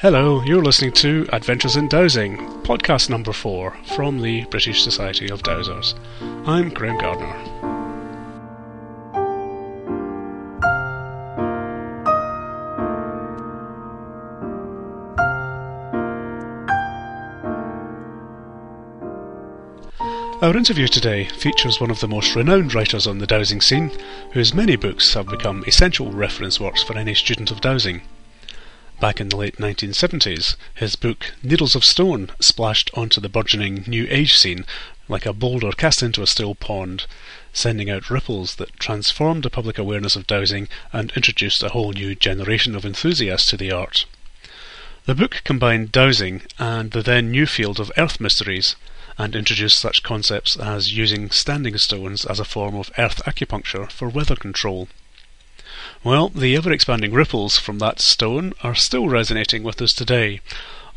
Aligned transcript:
Hello, 0.00 0.42
you're 0.44 0.62
listening 0.62 0.92
to 0.92 1.26
Adventures 1.30 1.76
in 1.76 1.86
Dowsing, 1.86 2.38
podcast 2.62 3.10
number 3.10 3.34
four 3.34 3.76
from 3.84 4.22
the 4.22 4.46
British 4.46 4.82
Society 4.82 5.28
of 5.28 5.42
Dowsers. 5.42 5.92
I'm 6.48 6.70
Graham 6.70 6.96
Gardner. 6.96 7.26
Our 20.40 20.56
interview 20.56 20.88
today 20.88 21.26
features 21.26 21.78
one 21.78 21.90
of 21.90 22.00
the 22.00 22.08
most 22.08 22.34
renowned 22.34 22.72
writers 22.72 23.06
on 23.06 23.18
the 23.18 23.26
dowsing 23.26 23.60
scene, 23.60 23.90
whose 24.32 24.54
many 24.54 24.76
books 24.76 25.12
have 25.12 25.26
become 25.26 25.62
essential 25.66 26.10
reference 26.10 26.58
works 26.58 26.82
for 26.82 26.96
any 26.96 27.14
student 27.14 27.50
of 27.50 27.60
dowsing. 27.60 28.00
Back 29.00 29.18
in 29.18 29.30
the 29.30 29.36
late 29.36 29.56
1970s, 29.56 30.56
his 30.74 30.94
book 30.94 31.32
Needles 31.42 31.74
of 31.74 31.86
Stone 31.86 32.32
splashed 32.38 32.90
onto 32.92 33.18
the 33.18 33.30
burgeoning 33.30 33.84
New 33.86 34.06
Age 34.10 34.36
scene 34.36 34.66
like 35.08 35.24
a 35.24 35.32
boulder 35.32 35.72
cast 35.72 36.02
into 36.02 36.20
a 36.22 36.26
still 36.26 36.54
pond, 36.54 37.06
sending 37.50 37.88
out 37.88 38.10
ripples 38.10 38.56
that 38.56 38.78
transformed 38.78 39.42
the 39.42 39.48
public 39.48 39.78
awareness 39.78 40.16
of 40.16 40.26
dowsing 40.26 40.68
and 40.92 41.12
introduced 41.12 41.62
a 41.62 41.70
whole 41.70 41.92
new 41.92 42.14
generation 42.14 42.76
of 42.76 42.84
enthusiasts 42.84 43.48
to 43.48 43.56
the 43.56 43.72
art. 43.72 44.04
The 45.06 45.14
book 45.14 45.40
combined 45.44 45.92
dowsing 45.92 46.42
and 46.58 46.90
the 46.90 47.02
then 47.02 47.30
new 47.30 47.46
field 47.46 47.80
of 47.80 47.90
earth 47.96 48.20
mysteries, 48.20 48.76
and 49.16 49.34
introduced 49.34 49.78
such 49.78 50.02
concepts 50.02 50.58
as 50.58 50.92
using 50.92 51.30
standing 51.30 51.78
stones 51.78 52.26
as 52.26 52.38
a 52.38 52.44
form 52.44 52.76
of 52.76 52.90
earth 52.98 53.22
acupuncture 53.24 53.90
for 53.90 54.10
weather 54.10 54.36
control. 54.36 54.90
Well, 56.02 56.30
the 56.30 56.56
ever 56.56 56.72
expanding 56.72 57.12
ripples 57.12 57.58
from 57.58 57.78
that 57.80 58.00
stone 58.00 58.54
are 58.62 58.74
still 58.74 59.06
resonating 59.06 59.62
with 59.62 59.82
us 59.82 59.92
today, 59.92 60.40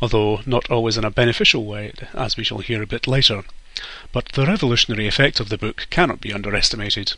although 0.00 0.40
not 0.46 0.70
always 0.70 0.96
in 0.96 1.04
a 1.04 1.10
beneficial 1.10 1.66
way, 1.66 1.92
as 2.14 2.38
we 2.38 2.44
shall 2.44 2.60
hear 2.60 2.82
a 2.82 2.86
bit 2.86 3.06
later. 3.06 3.44
But 4.12 4.30
the 4.30 4.46
revolutionary 4.46 5.06
effect 5.06 5.40
of 5.40 5.50
the 5.50 5.58
book 5.58 5.88
cannot 5.90 6.22
be 6.22 6.32
underestimated. 6.32 7.16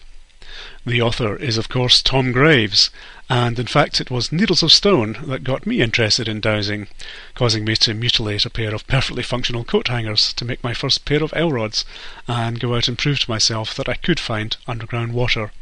The 0.84 1.00
author 1.00 1.36
is, 1.36 1.58
of 1.58 1.68
course, 1.68 2.02
Tom 2.02 2.32
Graves, 2.32 2.90
and 3.30 3.56
in 3.56 3.68
fact 3.68 4.00
it 4.00 4.10
was 4.10 4.32
Needles 4.32 4.64
of 4.64 4.72
Stone 4.72 5.18
that 5.28 5.44
got 5.44 5.64
me 5.64 5.80
interested 5.80 6.26
in 6.26 6.40
dowsing, 6.40 6.88
causing 7.36 7.64
me 7.64 7.76
to 7.76 7.94
mutilate 7.94 8.44
a 8.44 8.50
pair 8.50 8.74
of 8.74 8.88
perfectly 8.88 9.22
functional 9.22 9.62
coat 9.62 9.86
hangers 9.86 10.32
to 10.32 10.44
make 10.44 10.64
my 10.64 10.74
first 10.74 11.04
pair 11.04 11.22
of 11.22 11.32
L-rods, 11.36 11.84
and 12.26 12.58
go 12.58 12.74
out 12.74 12.88
and 12.88 12.98
prove 12.98 13.20
to 13.20 13.30
myself 13.30 13.76
that 13.76 13.88
I 13.88 13.94
could 13.94 14.18
find 14.18 14.56
underground 14.66 15.12
water. 15.12 15.52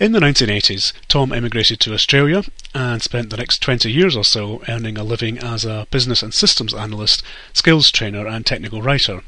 In 0.00 0.12
the 0.12 0.18
1980s, 0.18 0.94
Tom 1.08 1.30
emigrated 1.30 1.78
to 1.80 1.92
Australia 1.92 2.42
and 2.72 3.02
spent 3.02 3.28
the 3.28 3.36
next 3.36 3.60
20 3.60 3.92
years 3.92 4.16
or 4.16 4.24
so 4.24 4.62
earning 4.66 4.96
a 4.96 5.04
living 5.04 5.36
as 5.36 5.66
a 5.66 5.86
business 5.90 6.22
and 6.22 6.32
systems 6.32 6.72
analyst, 6.72 7.22
skills 7.52 7.90
trainer, 7.90 8.26
and 8.26 8.46
technical 8.46 8.80
writer. 8.80 9.22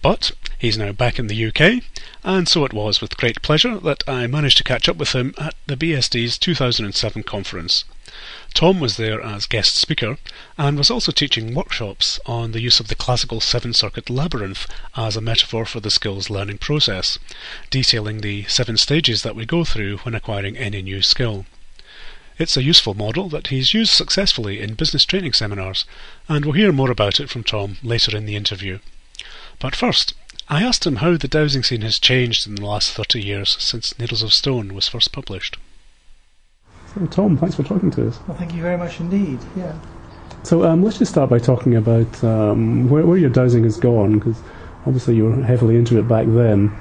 But 0.00 0.30
he's 0.58 0.78
now 0.78 0.92
back 0.92 1.18
in 1.18 1.26
the 1.26 1.44
UK, 1.44 1.84
and 2.24 2.48
so 2.48 2.64
it 2.64 2.72
was 2.72 3.02
with 3.02 3.18
great 3.18 3.42
pleasure 3.42 3.78
that 3.80 4.02
I 4.08 4.26
managed 4.26 4.56
to 4.56 4.64
catch 4.64 4.88
up 4.88 4.96
with 4.96 5.12
him 5.12 5.34
at 5.36 5.54
the 5.66 5.76
BSD's 5.76 6.38
2007 6.38 7.22
conference. 7.24 7.84
Tom 8.54 8.80
was 8.80 8.96
there 8.96 9.20
as 9.22 9.46
guest 9.46 9.76
speaker 9.76 10.18
and 10.58 10.76
was 10.76 10.90
also 10.90 11.12
teaching 11.12 11.54
workshops 11.54 12.18
on 12.26 12.52
the 12.52 12.60
use 12.60 12.80
of 12.80 12.88
the 12.88 12.94
classical 12.94 13.40
seven 13.40 13.72
circuit 13.72 14.10
labyrinth 14.10 14.66
as 14.96 15.16
a 15.16 15.20
metaphor 15.20 15.64
for 15.64 15.80
the 15.80 15.90
skills 15.90 16.28
learning 16.28 16.58
process, 16.58 17.18
detailing 17.70 18.20
the 18.20 18.44
seven 18.44 18.76
stages 18.76 19.22
that 19.22 19.36
we 19.36 19.46
go 19.46 19.64
through 19.64 19.98
when 19.98 20.14
acquiring 20.14 20.56
any 20.56 20.82
new 20.82 21.00
skill. 21.00 21.46
It's 22.38 22.56
a 22.56 22.62
useful 22.62 22.94
model 22.94 23.28
that 23.28 23.48
he's 23.48 23.74
used 23.74 23.92
successfully 23.92 24.60
in 24.60 24.74
business 24.74 25.04
training 25.04 25.34
seminars, 25.34 25.84
and 26.28 26.44
we'll 26.44 26.54
hear 26.54 26.72
more 26.72 26.90
about 26.90 27.20
it 27.20 27.30
from 27.30 27.44
Tom 27.44 27.76
later 27.82 28.16
in 28.16 28.26
the 28.26 28.36
interview. 28.36 28.78
But 29.58 29.76
first, 29.76 30.14
I 30.48 30.62
asked 30.62 30.86
him 30.86 30.96
how 30.96 31.16
the 31.16 31.28
dowsing 31.28 31.62
scene 31.62 31.82
has 31.82 31.98
changed 31.98 32.46
in 32.46 32.56
the 32.56 32.64
last 32.64 32.92
30 32.92 33.22
years 33.22 33.56
since 33.60 33.98
Needles 33.98 34.22
of 34.22 34.32
Stone 34.32 34.74
was 34.74 34.88
first 34.88 35.12
published. 35.12 35.58
So, 36.94 37.06
Tom, 37.06 37.36
thanks 37.36 37.54
for 37.54 37.62
talking 37.62 37.90
to 37.92 38.08
us. 38.08 38.18
Well, 38.26 38.36
thank 38.36 38.54
you 38.54 38.62
very 38.62 38.76
much 38.76 39.00
indeed. 39.00 39.38
Yeah. 39.56 39.78
So 40.42 40.64
um, 40.64 40.82
let's 40.82 40.98
just 40.98 41.12
start 41.12 41.30
by 41.30 41.38
talking 41.38 41.76
about 41.76 42.24
um, 42.24 42.88
where, 42.88 43.04
where, 43.04 43.18
your 43.18 43.30
dowsing 43.30 43.64
has 43.64 43.78
gone, 43.78 44.18
because 44.18 44.40
obviously 44.86 45.14
you 45.14 45.26
were 45.26 45.42
heavily 45.42 45.76
into 45.76 45.98
it 45.98 46.08
back 46.08 46.26
then. 46.26 46.76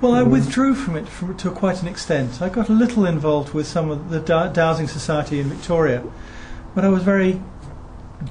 Well, 0.00 0.14
I 0.14 0.22
withdrew 0.22 0.74
from 0.74 0.96
it 0.96 1.08
to 1.38 1.50
quite 1.50 1.82
an 1.82 1.88
extent. 1.88 2.40
I 2.40 2.48
got 2.48 2.68
a 2.68 2.72
little 2.72 3.04
involved 3.04 3.52
with 3.52 3.66
some 3.66 3.90
of 3.90 4.10
the 4.10 4.20
dowsing 4.20 4.86
society 4.86 5.40
in 5.40 5.48
Victoria, 5.48 6.04
but 6.74 6.84
I 6.84 6.88
was 6.88 7.02
very 7.02 7.40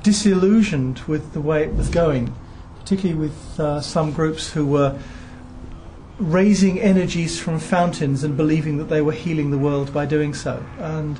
disillusioned 0.03 0.99
with 1.07 1.33
the 1.33 1.41
way 1.41 1.63
it 1.63 1.73
was 1.73 1.89
going, 1.89 2.33
particularly 2.79 3.19
with 3.19 3.59
uh, 3.59 3.81
some 3.81 4.11
groups 4.13 4.53
who 4.53 4.65
were 4.65 4.97
raising 6.19 6.79
energies 6.79 7.39
from 7.39 7.59
fountains 7.59 8.23
and 8.23 8.35
believing 8.35 8.77
that 8.77 8.89
they 8.89 9.01
were 9.01 9.11
healing 9.11 9.51
the 9.51 9.57
world 9.57 9.93
by 9.93 10.05
doing 10.05 10.33
so. 10.33 10.63
And 10.79 11.19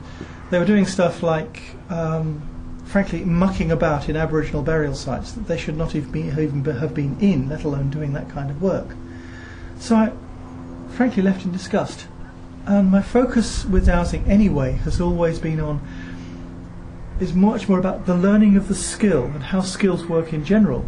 they 0.49 0.59
were 0.59 0.65
doing 0.65 0.85
stuff 0.85 1.21
like, 1.21 1.61
um, 1.89 2.41
frankly, 2.85 3.23
mucking 3.23 3.71
about 3.71 4.09
in 4.09 4.15
Aboriginal 4.15 4.63
burial 4.63 4.95
sites 4.95 5.33
that 5.33 5.47
they 5.47 5.57
should 5.57 5.77
not 5.77 5.95
even, 5.95 6.11
be, 6.11 6.21
even 6.21 6.63
have 6.63 6.93
been 6.93 7.17
in, 7.19 7.49
let 7.49 7.63
alone 7.63 7.89
doing 7.89 8.13
that 8.13 8.29
kind 8.29 8.49
of 8.49 8.61
work. 8.61 8.95
So 9.79 9.95
I, 9.95 10.11
frankly, 10.89 11.21
left 11.21 11.45
in 11.45 11.51
disgust. 11.51 12.07
And 12.65 12.89
my 12.89 13.01
focus 13.01 13.65
with 13.65 13.85
dowsing, 13.85 14.25
anyway, 14.25 14.73
has 14.73 14.99
always 14.99 15.39
been 15.39 15.59
on 15.59 15.81
is 17.19 17.33
much 17.33 17.67
more 17.67 17.79
about 17.79 18.05
the 18.05 18.15
learning 18.15 18.55
of 18.57 18.67
the 18.67 18.75
skill 18.75 19.25
and 19.25 19.41
how 19.41 19.61
skills 19.61 20.05
work 20.05 20.33
in 20.33 20.45
general 20.45 20.85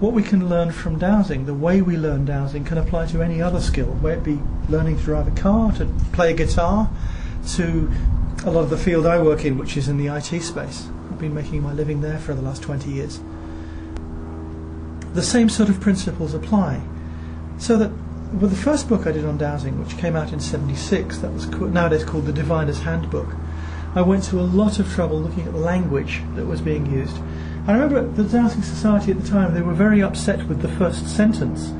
what 0.00 0.12
we 0.12 0.22
can 0.22 0.48
learn 0.48 0.72
from 0.72 0.98
dowsing, 0.98 1.46
the 1.46 1.54
way 1.54 1.80
we 1.80 1.96
learn 1.96 2.24
dowsing, 2.24 2.64
can 2.64 2.76
apply 2.76 3.06
to 3.06 3.22
any 3.22 3.40
other 3.40 3.60
skill, 3.60 3.86
whether 3.86 4.18
it 4.18 4.24
be 4.24 4.38
learning 4.68 4.98
to 4.98 5.02
drive 5.02 5.26
a 5.26 5.40
car, 5.40 5.72
to 5.72 5.86
play 6.12 6.32
a 6.32 6.36
guitar, 6.36 6.90
to 7.54 7.90
a 8.44 8.50
lot 8.50 8.60
of 8.60 8.70
the 8.70 8.76
field 8.76 9.06
I 9.06 9.18
work 9.18 9.44
in, 9.44 9.56
which 9.56 9.76
is 9.76 9.88
in 9.88 9.96
the 9.96 10.08
IT 10.08 10.42
space. 10.42 10.88
I've 11.10 11.18
been 11.18 11.34
making 11.34 11.62
my 11.62 11.72
living 11.72 12.02
there 12.02 12.18
for 12.18 12.34
the 12.34 12.42
last 12.42 12.62
20 12.62 12.90
years. 12.90 13.20
The 15.14 15.22
same 15.22 15.48
sort 15.48 15.70
of 15.70 15.80
principles 15.80 16.34
apply. 16.34 16.82
So 17.58 17.78
that 17.78 17.90
with 18.34 18.50
the 18.50 18.56
first 18.56 18.88
book 18.88 19.06
I 19.06 19.12
did 19.12 19.24
on 19.24 19.38
dowsing, 19.38 19.82
which 19.82 19.96
came 19.96 20.14
out 20.14 20.32
in 20.32 20.40
76, 20.40 21.18
that 21.18 21.32
was 21.32 21.46
co- 21.46 21.68
nowadays 21.68 22.04
called 22.04 22.26
the 22.26 22.32
Diviner's 22.34 22.80
Handbook, 22.80 23.34
I 23.94 24.02
went 24.02 24.24
to 24.24 24.38
a 24.38 24.42
lot 24.42 24.78
of 24.78 24.92
trouble 24.92 25.18
looking 25.18 25.46
at 25.46 25.52
the 25.52 25.58
language 25.58 26.20
that 26.34 26.44
was 26.44 26.60
being 26.60 26.84
used 26.92 27.16
I 27.66 27.72
remember 27.72 28.06
the 28.06 28.22
Dowsing 28.22 28.62
Society 28.62 29.10
at 29.10 29.20
the 29.20 29.28
time, 29.28 29.52
they 29.52 29.60
were 29.60 29.74
very 29.74 30.00
upset 30.00 30.46
with 30.46 30.62
the 30.62 30.68
first 30.68 31.08
sentence, 31.08 31.70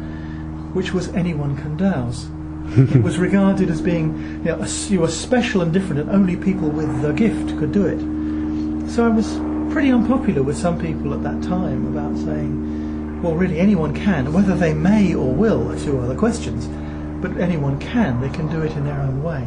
which 0.74 0.92
was 0.92 1.08
anyone 1.10 1.56
can 1.56 1.76
dowse. 1.76 2.28
it 2.92 3.04
was 3.04 3.18
regarded 3.18 3.70
as 3.70 3.80
being 3.80 4.18
you, 4.44 4.50
know, 4.50 4.60
a, 4.60 4.68
you 4.88 5.00
were 5.00 5.08
special 5.08 5.60
and 5.60 5.72
different, 5.72 6.00
and 6.00 6.10
only 6.10 6.36
people 6.36 6.68
with 6.68 7.02
the 7.02 7.12
gift 7.12 7.56
could 7.58 7.70
do 7.70 7.86
it. 7.86 8.00
So 8.90 9.06
I 9.06 9.08
was 9.08 9.38
pretty 9.72 9.92
unpopular 9.92 10.42
with 10.42 10.56
some 10.56 10.76
people 10.76 11.14
at 11.14 11.22
that 11.22 11.40
time 11.44 11.86
about 11.86 12.16
saying, 12.16 13.22
well, 13.22 13.34
really, 13.34 13.60
anyone 13.60 13.94
can. 13.94 14.32
Whether 14.32 14.56
they 14.56 14.74
may 14.74 15.14
or 15.14 15.32
will 15.32 15.70
are 15.70 15.78
two 15.78 16.00
other 16.00 16.16
questions, 16.16 16.66
but 17.22 17.40
anyone 17.40 17.78
can. 17.78 18.20
They 18.20 18.30
can 18.30 18.48
do 18.48 18.62
it 18.62 18.72
in 18.72 18.84
their 18.84 19.00
own 19.00 19.22
way. 19.22 19.46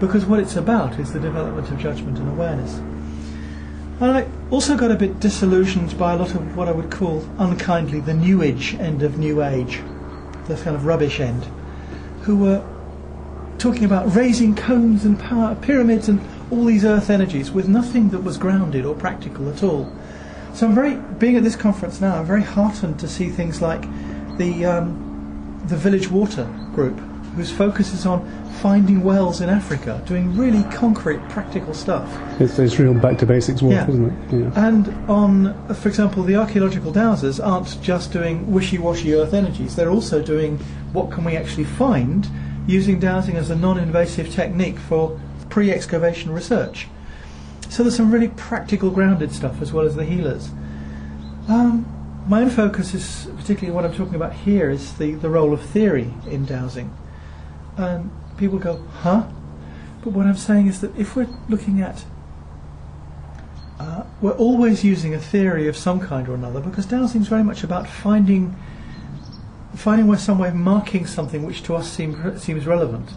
Because 0.00 0.26
what 0.26 0.38
it's 0.38 0.56
about 0.56 0.98
is 0.98 1.14
the 1.14 1.18
development 1.20 1.70
of 1.70 1.78
judgment 1.78 2.18
and 2.18 2.28
awareness. 2.28 2.78
And 4.00 4.12
I 4.12 4.28
also 4.50 4.76
got 4.76 4.90
a 4.92 4.94
bit 4.94 5.18
disillusioned 5.18 5.98
by 5.98 6.12
a 6.12 6.16
lot 6.16 6.34
of 6.34 6.56
what 6.56 6.68
I 6.68 6.72
would 6.72 6.90
call 6.90 7.28
unkindly 7.38 8.00
the 8.00 8.14
New 8.14 8.42
Age 8.42 8.74
end 8.74 9.02
of 9.02 9.18
New 9.18 9.42
Age, 9.42 9.80
the 10.46 10.54
kind 10.56 10.76
of 10.76 10.86
rubbish 10.86 11.18
end, 11.18 11.44
who 12.22 12.36
were 12.36 12.64
talking 13.58 13.84
about 13.84 14.14
raising 14.14 14.54
cones 14.54 15.04
and 15.04 15.18
power, 15.18 15.56
pyramids 15.56 16.08
and 16.08 16.20
all 16.50 16.64
these 16.64 16.84
earth 16.84 17.10
energies 17.10 17.50
with 17.50 17.68
nothing 17.68 18.10
that 18.10 18.20
was 18.20 18.38
grounded 18.38 18.86
or 18.86 18.94
practical 18.94 19.48
at 19.48 19.64
all. 19.64 19.92
So 20.54 20.66
I'm 20.66 20.74
very, 20.74 20.94
being 21.18 21.36
at 21.36 21.42
this 21.42 21.56
conference 21.56 22.00
now, 22.00 22.20
I'm 22.20 22.24
very 22.26 22.42
heartened 22.42 23.00
to 23.00 23.08
see 23.08 23.28
things 23.28 23.60
like 23.60 23.82
the 24.38 24.64
um, 24.64 25.60
the 25.66 25.76
Village 25.76 26.08
Water 26.08 26.44
group, 26.72 26.98
whose 27.38 27.52
focus 27.52 27.94
is 27.94 28.04
on 28.04 28.26
finding 28.60 29.04
wells 29.04 29.40
in 29.40 29.48
Africa, 29.48 30.02
doing 30.06 30.36
really 30.36 30.64
concrete, 30.74 31.20
practical 31.28 31.72
stuff. 31.72 32.04
It's, 32.40 32.58
it's 32.58 32.80
real 32.80 32.92
back 32.94 33.16
to 33.18 33.26
basics 33.26 33.62
work, 33.62 33.74
yeah. 33.74 33.88
isn't 33.88 34.06
it? 34.06 34.40
Yeah. 34.40 34.66
And 34.66 34.88
on, 35.08 35.74
for 35.74 35.88
example, 35.88 36.24
the 36.24 36.34
archaeological 36.34 36.92
dowsers 36.92 37.44
aren't 37.44 37.80
just 37.80 38.12
doing 38.12 38.50
wishy-washy 38.52 39.14
earth 39.14 39.34
energies, 39.34 39.76
they're 39.76 39.90
also 39.90 40.20
doing 40.20 40.58
what 40.92 41.12
can 41.12 41.22
we 41.22 41.36
actually 41.36 41.64
find 41.64 42.28
using 42.66 42.98
dowsing 42.98 43.36
as 43.36 43.50
a 43.50 43.56
non-invasive 43.56 44.32
technique 44.34 44.78
for 44.78 45.18
pre-excavation 45.48 46.32
research. 46.32 46.88
So 47.68 47.84
there's 47.84 47.96
some 47.96 48.10
really 48.10 48.28
practical 48.28 48.90
grounded 48.90 49.30
stuff 49.32 49.62
as 49.62 49.72
well 49.72 49.86
as 49.86 49.94
the 49.94 50.04
healers. 50.04 50.50
Um, 51.48 51.86
my 52.26 52.42
own 52.42 52.50
focus 52.50 52.94
is, 52.94 53.28
particularly 53.36 53.74
what 53.74 53.84
I'm 53.84 53.94
talking 53.94 54.16
about 54.16 54.32
here, 54.32 54.70
is 54.70 54.94
the, 54.94 55.14
the 55.14 55.30
role 55.30 55.52
of 55.52 55.62
theory 55.62 56.12
in 56.26 56.44
dowsing. 56.44 56.92
People 58.36 58.58
go, 58.58 58.84
huh? 59.02 59.26
But 60.02 60.12
what 60.12 60.26
I'm 60.26 60.36
saying 60.36 60.66
is 60.66 60.80
that 60.80 60.96
if 60.98 61.14
we're 61.14 61.28
looking 61.48 61.80
at 61.80 62.04
uh, 63.78 64.04
we're 64.20 64.32
always 64.32 64.82
using 64.82 65.14
a 65.14 65.18
theory 65.18 65.68
of 65.68 65.76
some 65.76 66.00
kind 66.00 66.28
or 66.28 66.34
another 66.34 66.60
because 66.60 66.86
dowsing 66.86 67.22
is 67.22 67.28
very 67.28 67.44
much 67.44 67.62
about 67.62 67.86
finding 67.86 68.56
finding 69.76 70.08
where 70.08 70.18
some 70.18 70.38
way 70.38 70.48
of 70.48 70.54
marking 70.56 71.06
something 71.06 71.44
which 71.44 71.62
to 71.62 71.76
us 71.76 71.88
seem, 71.88 72.36
seems 72.36 72.66
relevant. 72.66 73.10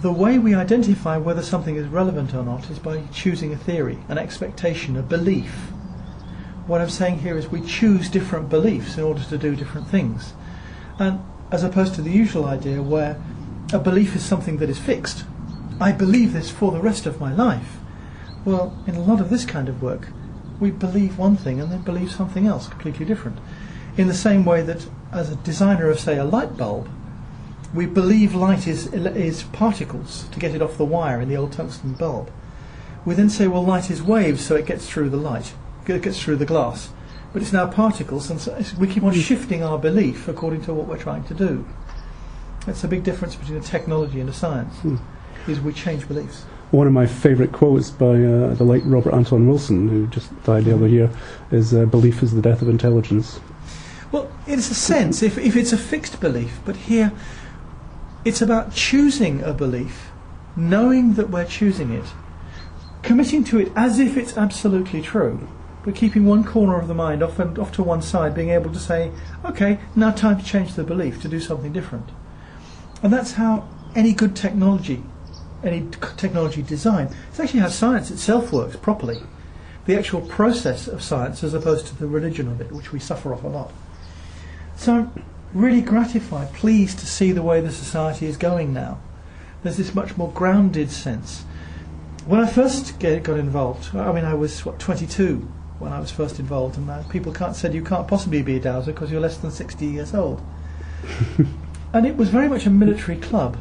The 0.00 0.10
way 0.10 0.38
we 0.38 0.54
identify 0.54 1.18
whether 1.18 1.42
something 1.42 1.76
is 1.76 1.86
relevant 1.88 2.32
or 2.32 2.42
not 2.42 2.70
is 2.70 2.78
by 2.78 3.02
choosing 3.12 3.52
a 3.52 3.56
theory, 3.56 3.98
an 4.08 4.16
expectation, 4.16 4.96
a 4.96 5.02
belief. 5.02 5.52
What 6.66 6.80
I'm 6.80 6.88
saying 6.88 7.18
here 7.18 7.36
is 7.36 7.48
we 7.48 7.60
choose 7.60 8.08
different 8.08 8.48
beliefs 8.48 8.96
in 8.96 9.04
order 9.04 9.22
to 9.24 9.36
do 9.36 9.54
different 9.54 9.88
things. 9.88 10.32
And 10.98 11.20
as 11.50 11.64
opposed 11.64 11.94
to 11.94 12.02
the 12.02 12.10
usual 12.10 12.44
idea 12.44 12.82
where 12.82 13.20
a 13.72 13.78
belief 13.78 14.16
is 14.16 14.24
something 14.24 14.58
that 14.58 14.70
is 14.70 14.78
fixed. 14.78 15.24
I 15.80 15.92
believe 15.92 16.32
this 16.32 16.50
for 16.50 16.72
the 16.72 16.80
rest 16.80 17.06
of 17.06 17.20
my 17.20 17.32
life. 17.32 17.78
Well, 18.44 18.76
in 18.86 18.94
a 18.94 19.02
lot 19.02 19.20
of 19.20 19.30
this 19.30 19.44
kind 19.44 19.68
of 19.68 19.82
work, 19.82 20.08
we 20.60 20.70
believe 20.70 21.18
one 21.18 21.36
thing 21.36 21.60
and 21.60 21.70
then 21.72 21.82
believe 21.82 22.12
something 22.12 22.46
else 22.46 22.68
completely 22.68 23.06
different. 23.06 23.38
In 23.96 24.08
the 24.08 24.14
same 24.14 24.44
way 24.44 24.62
that, 24.62 24.86
as 25.12 25.30
a 25.30 25.36
designer 25.36 25.88
of, 25.88 25.98
say, 25.98 26.18
a 26.18 26.24
light 26.24 26.56
bulb, 26.56 26.88
we 27.74 27.86
believe 27.86 28.34
light 28.34 28.66
is, 28.66 28.86
is 28.92 29.44
particles 29.44 30.24
to 30.32 30.38
get 30.38 30.54
it 30.54 30.62
off 30.62 30.76
the 30.76 30.84
wire 30.84 31.20
in 31.20 31.28
the 31.28 31.36
old 31.36 31.52
tungsten 31.52 31.94
bulb. 31.94 32.30
We 33.04 33.14
then 33.14 33.30
say, 33.30 33.46
well, 33.46 33.64
light 33.64 33.90
is 33.90 34.02
waves, 34.02 34.44
so 34.44 34.56
it 34.56 34.66
gets 34.66 34.88
through 34.88 35.10
the 35.10 35.16
light, 35.16 35.54
it 35.86 36.02
gets 36.02 36.22
through 36.22 36.36
the 36.36 36.46
glass. 36.46 36.90
But 37.32 37.42
it's 37.42 37.52
now 37.52 37.66
particles, 37.66 38.30
and 38.30 38.40
so 38.40 38.58
we 38.78 38.88
keep 38.88 39.04
on 39.04 39.14
shifting 39.14 39.62
our 39.62 39.78
belief 39.78 40.26
according 40.26 40.62
to 40.62 40.74
what 40.74 40.88
we're 40.88 40.98
trying 40.98 41.24
to 41.24 41.34
do. 41.34 41.64
That's 42.66 42.82
a 42.82 42.88
big 42.88 43.04
difference 43.04 43.36
between 43.36 43.58
a 43.58 43.62
technology 43.62 44.20
and 44.20 44.28
a 44.28 44.32
science, 44.32 44.74
hmm. 44.78 44.96
is 45.48 45.60
we 45.60 45.72
change 45.72 46.08
beliefs. 46.08 46.42
One 46.72 46.86
of 46.86 46.92
my 46.92 47.06
favourite 47.06 47.52
quotes 47.52 47.90
by 47.90 48.22
uh, 48.22 48.54
the 48.54 48.64
late 48.64 48.84
Robert 48.84 49.14
Anton 49.14 49.48
Wilson, 49.48 49.88
who 49.88 50.06
just 50.08 50.30
died 50.44 50.64
the 50.64 50.74
other 50.74 50.88
year, 50.88 51.10
is 51.50 51.72
uh, 51.72 51.84
"Belief 51.86 52.22
is 52.22 52.32
the 52.32 52.42
death 52.42 52.62
of 52.62 52.68
intelligence." 52.68 53.40
Well, 54.12 54.30
it's 54.46 54.70
a 54.70 54.74
sense, 54.74 55.22
if, 55.22 55.38
if 55.38 55.54
it's 55.54 55.72
a 55.72 55.78
fixed 55.78 56.20
belief, 56.20 56.60
but 56.64 56.74
here 56.74 57.12
it's 58.24 58.42
about 58.42 58.74
choosing 58.74 59.42
a 59.42 59.52
belief, 59.52 60.10
knowing 60.56 61.14
that 61.14 61.30
we're 61.30 61.44
choosing 61.44 61.92
it, 61.92 62.04
committing 63.02 63.44
to 63.44 63.60
it 63.60 63.72
as 63.76 64.00
if 64.00 64.16
it's 64.16 64.36
absolutely 64.36 65.00
true, 65.00 65.48
but 65.84 65.94
keeping 65.94 66.26
one 66.26 66.44
corner 66.44 66.78
of 66.78 66.88
the 66.88 66.94
mind 66.94 67.22
off 67.22 67.38
and 67.38 67.58
off 67.58 67.72
to 67.72 67.82
one 67.82 68.02
side, 68.02 68.34
being 68.34 68.50
able 68.50 68.72
to 68.72 68.78
say, 68.78 69.10
okay, 69.44 69.78
now 69.96 70.10
time 70.10 70.38
to 70.38 70.44
change 70.44 70.74
the 70.74 70.84
belief, 70.84 71.20
to 71.22 71.28
do 71.28 71.40
something 71.40 71.72
different. 71.72 72.08
And 73.02 73.12
that's 73.12 73.32
how 73.32 73.68
any 73.94 74.12
good 74.12 74.36
technology 74.36 75.02
any 75.64 75.88
technology 76.16 76.62
design. 76.62 77.14
It's 77.28 77.40
actually 77.40 77.60
how 77.60 77.68
science 77.68 78.10
itself 78.10 78.52
works 78.52 78.76
properly. 78.76 79.18
The 79.86 79.98
actual 79.98 80.20
process 80.22 80.88
of 80.88 81.02
science 81.02 81.42
as 81.42 81.54
opposed 81.54 81.86
to 81.88 81.96
the 81.96 82.06
religion 82.06 82.48
of 82.48 82.60
it, 82.60 82.72
which 82.72 82.92
we 82.92 83.00
suffer 83.00 83.32
off 83.32 83.44
a 83.44 83.48
lot. 83.48 83.72
So 84.76 84.94
I'm 84.94 85.24
really 85.52 85.80
gratified, 85.80 86.52
pleased 86.52 86.98
to 87.00 87.06
see 87.06 87.32
the 87.32 87.42
way 87.42 87.60
the 87.60 87.72
society 87.72 88.26
is 88.26 88.36
going 88.36 88.72
now. 88.72 89.00
There's 89.62 89.76
this 89.76 89.94
much 89.94 90.16
more 90.16 90.30
grounded 90.30 90.90
sense. 90.90 91.42
When 92.26 92.40
I 92.40 92.46
first 92.46 92.98
get, 92.98 93.22
got 93.22 93.38
involved, 93.38 93.94
I 93.94 94.12
mean, 94.12 94.24
I 94.24 94.34
was 94.34 94.64
what 94.64 94.78
22 94.78 95.50
when 95.80 95.92
I 95.92 96.00
was 96.00 96.10
first 96.10 96.38
involved, 96.38 96.76
and 96.76 96.88
uh, 96.88 97.02
people 97.04 97.32
can't 97.32 97.56
said 97.56 97.74
you 97.74 97.82
can't 97.82 98.06
possibly 98.06 98.42
be 98.42 98.56
a 98.56 98.60
dowser 98.60 98.92
because 98.92 99.10
you're 99.10 99.20
less 99.20 99.38
than 99.38 99.50
60 99.50 99.86
years 99.86 100.14
old. 100.14 100.40
and 101.92 102.06
it 102.06 102.16
was 102.16 102.28
very 102.28 102.48
much 102.48 102.66
a 102.66 102.70
military 102.70 103.16
club 103.16 103.56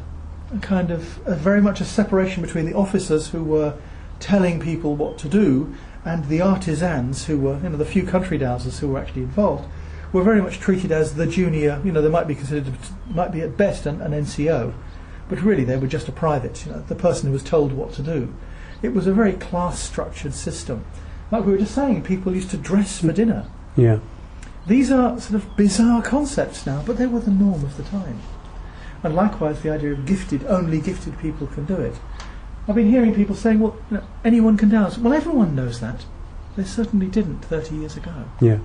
a 0.54 0.60
kind 0.60 0.92
of 0.92 1.25
a 1.27 1.36
very 1.36 1.62
much 1.62 1.81
a 1.81 1.86
separation 1.86 2.42
between 2.42 2.66
the 2.66 2.74
officers 2.74 3.30
who 3.30 3.44
were 3.44 3.75
telling 4.19 4.60
people 4.60 4.95
what 4.95 5.18
to 5.18 5.30
do 5.30 5.74
and 6.06 6.25
the 6.25 6.42
artisans 6.42 7.25
who 7.25 7.38
were, 7.38 7.60
you 7.60 7.69
know, 7.69 7.77
the 7.77 7.86
few 7.86 8.04
country 8.04 8.39
dowsers 8.39 8.80
who 8.80 8.88
were 8.88 9.00
actually 9.00 9.22
involved, 9.22 9.69
were 10.12 10.24
very 10.24 10.42
much 10.42 10.60
treated 10.60 10.92
as 10.92 11.15
the 11.15 11.27
junior, 11.27 11.80
you 11.83 11.92
know, 11.92 12.01
they 12.01 12.10
might 12.10 12.27
be 12.27 12.36
considered, 12.36 12.74
might 13.10 13.31
be 13.31 13.42
at 13.42 13.57
best 13.57 13.86
an, 13.86 14.01
an 14.01 14.12
NCO, 14.12 14.74
but 15.27 15.42
really 15.42 15.63
they 15.63 15.77
were 15.77 15.88
just 15.88 16.07
a 16.07 16.12
private, 16.12 16.65
you 16.65 16.72
know, 16.72 16.81
the 16.88 16.95
person 16.95 17.27
who 17.27 17.33
was 17.33 17.44
told 17.44 17.74
what 17.74 17.94
to 17.94 18.01
do. 18.01 18.33
It 18.81 18.94
was 18.94 19.07
a 19.07 19.13
very 19.13 19.33
class 19.33 19.80
structured 19.80 20.33
system. 20.33 20.86
Like 21.31 21.46
we 21.46 21.52
were 21.52 21.58
just 21.60 21.76
saying, 21.76 22.04
people 22.04 22.34
used 22.34 22.50
to 22.52 22.58
dress 22.58 23.00
for 23.00 23.12
dinner. 23.12 23.46
Yeah. 23.76 24.00
These 24.68 24.92
are 24.92 25.20
sort 25.20 25.42
of 25.42 25.56
bizarre 25.56 26.02
concepts 26.02 26.66
now, 26.66 26.84
but 26.86 26.98
they 26.98 27.06
were 27.06 27.20
the 27.20 27.31
norm 27.31 27.64
of 27.64 27.78
the 27.78 27.84
time. 27.84 28.20
And 29.04 29.16
likewise, 29.16 29.62
the 29.62 29.70
idea 29.70 29.94
of 29.94 30.06
gifted, 30.06 30.44
only 30.46 30.81
gifted 30.81 31.18
people 31.20 31.48
can 31.48 31.66
do 31.66 31.76
it. 31.76 31.96
I've 32.68 32.76
been 32.76 32.90
hearing 32.90 33.16
people 33.16 33.36
saying, 33.36 33.60
well, 33.60 33.78
you 33.90 33.98
know, 33.98 34.04
anyone 34.24 34.58
can 34.58 34.70
dance. 34.70 34.98
Well, 34.98 35.14
everyone 35.14 35.56
knows 35.56 35.80
that. 35.80 36.06
They 36.56 36.64
certainly 36.64 37.08
didn't 37.08 37.40
30 37.40 37.75
years 37.75 37.96
ago. 37.96 38.25
Yeah. 38.42 38.60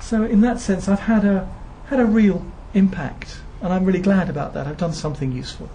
So, 0.00 0.24
in 0.24 0.40
that 0.40 0.58
sense, 0.60 0.88
I've 0.88 1.00
had 1.00 1.24
a, 1.24 1.48
had 1.86 2.00
a 2.00 2.04
real 2.04 2.44
impact, 2.72 3.38
and 3.60 3.72
I'm 3.72 3.84
really 3.84 4.00
glad 4.00 4.28
about 4.28 4.54
that. 4.54 4.66
I've 4.66 4.78
done 4.78 4.92
something 4.92 5.32
useful. 5.32 5.68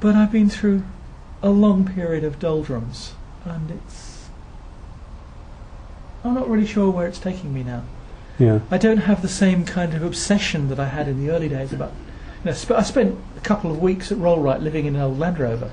But 0.00 0.14
I've 0.14 0.30
been 0.30 0.48
through 0.48 0.84
a 1.42 1.50
long 1.50 1.86
period 1.86 2.24
of 2.24 2.38
doldrums, 2.38 3.14
and 3.44 3.70
it's. 3.70 4.07
I'm 6.24 6.34
not 6.34 6.48
really 6.48 6.66
sure 6.66 6.90
where 6.90 7.06
it's 7.06 7.18
taking 7.18 7.54
me 7.54 7.62
now. 7.62 7.84
Yeah. 8.38 8.60
I 8.70 8.78
don't 8.78 8.98
have 8.98 9.22
the 9.22 9.28
same 9.28 9.64
kind 9.64 9.94
of 9.94 10.02
obsession 10.02 10.68
that 10.68 10.78
I 10.78 10.86
had 10.86 11.08
in 11.08 11.24
the 11.24 11.32
early 11.32 11.48
days 11.48 11.72
about 11.72 11.92
you 12.44 12.50
know, 12.50 12.52
sp- 12.54 12.78
I 12.78 12.82
spent 12.82 13.18
a 13.36 13.40
couple 13.40 13.70
of 13.70 13.80
weeks 13.80 14.12
at 14.12 14.18
Rollright 14.18 14.62
living 14.62 14.86
in 14.86 14.94
an 14.94 15.02
old 15.02 15.18
Land 15.18 15.38
Rover, 15.38 15.72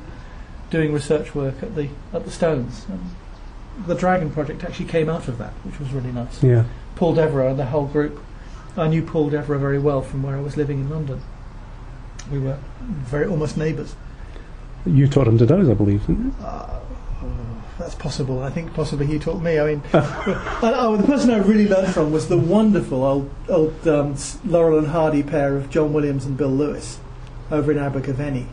doing 0.70 0.94
research 0.94 1.36
work 1.36 1.62
at 1.62 1.76
the 1.76 1.90
at 2.12 2.26
the 2.26 2.32
Stones. 2.32 2.86
And 2.90 3.12
the 3.86 3.96
Dragon 3.96 4.32
project 4.32 4.64
actually 4.64 4.88
came 4.88 5.10
out 5.10 5.28
of 5.28 5.38
that, 5.38 5.52
which 5.64 5.80
was 5.80 5.92
really 5.92 6.12
nice. 6.12 6.42
Yeah. 6.42 6.66
Paul 6.96 7.14
Devereux 7.14 7.50
and 7.50 7.60
the 7.60 7.66
whole 7.66 7.86
group. 7.86 8.20
I 8.78 8.88
knew 8.88 9.04
Paul 9.04 9.30
Devereux 9.30 9.60
very 9.60 9.80
well 9.80 10.02
from 10.02 10.24
where 10.24 10.36
I 10.36 10.42
was 10.42 10.58
living 10.58 10.80
in 10.80 10.90
London. 10.90 11.22
We 12.32 12.40
were 12.40 12.58
very 12.82 13.28
almost 13.28 13.58
neighbours. 13.58 13.96
You 14.86 15.08
taught 15.08 15.28
him 15.28 15.38
to 15.38 15.46
dowse, 15.46 15.70
I 15.70 15.74
believe, 15.74 16.06
didn't 16.08 16.26
you? 16.26 16.36
Uh, 16.44 16.80
that's 17.78 17.96
possible. 17.96 18.42
I 18.42 18.50
think 18.50 18.74
possibly 18.74 19.06
he 19.06 19.20
taught 19.20 19.42
me. 19.42 19.60
I 19.60 19.66
mean, 19.66 19.84
I, 19.94 20.96
the 20.98 21.04
person 21.06 21.32
I 21.32 21.38
really 21.38 21.68
learned 21.68 21.94
from 21.94 22.12
was 22.12 22.30
the 22.30 22.38
wonderful 22.38 23.04
old, 23.04 23.30
old 23.50 23.88
um, 23.88 24.16
Laurel 24.46 24.80
and 24.80 24.88
Hardy 24.88 25.24
pair 25.24 25.58
of 25.58 25.70
John 25.70 25.92
Williams 25.92 26.26
and 26.26 26.38
Bill 26.38 26.50
Lewis 26.50 27.00
over 27.52 27.72
in 27.72 27.78
Abergavenny. 27.78 28.48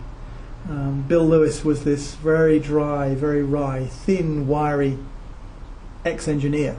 Um, 0.69 1.05
Bill 1.07 1.27
Lewis 1.27 1.65
was 1.65 1.85
this 1.85 2.15
very 2.17 2.59
dry, 2.59 3.15
very 3.15 3.43
wry, 3.43 3.87
thin, 3.87 4.47
wiry 4.47 4.99
ex-engineer 6.05 6.77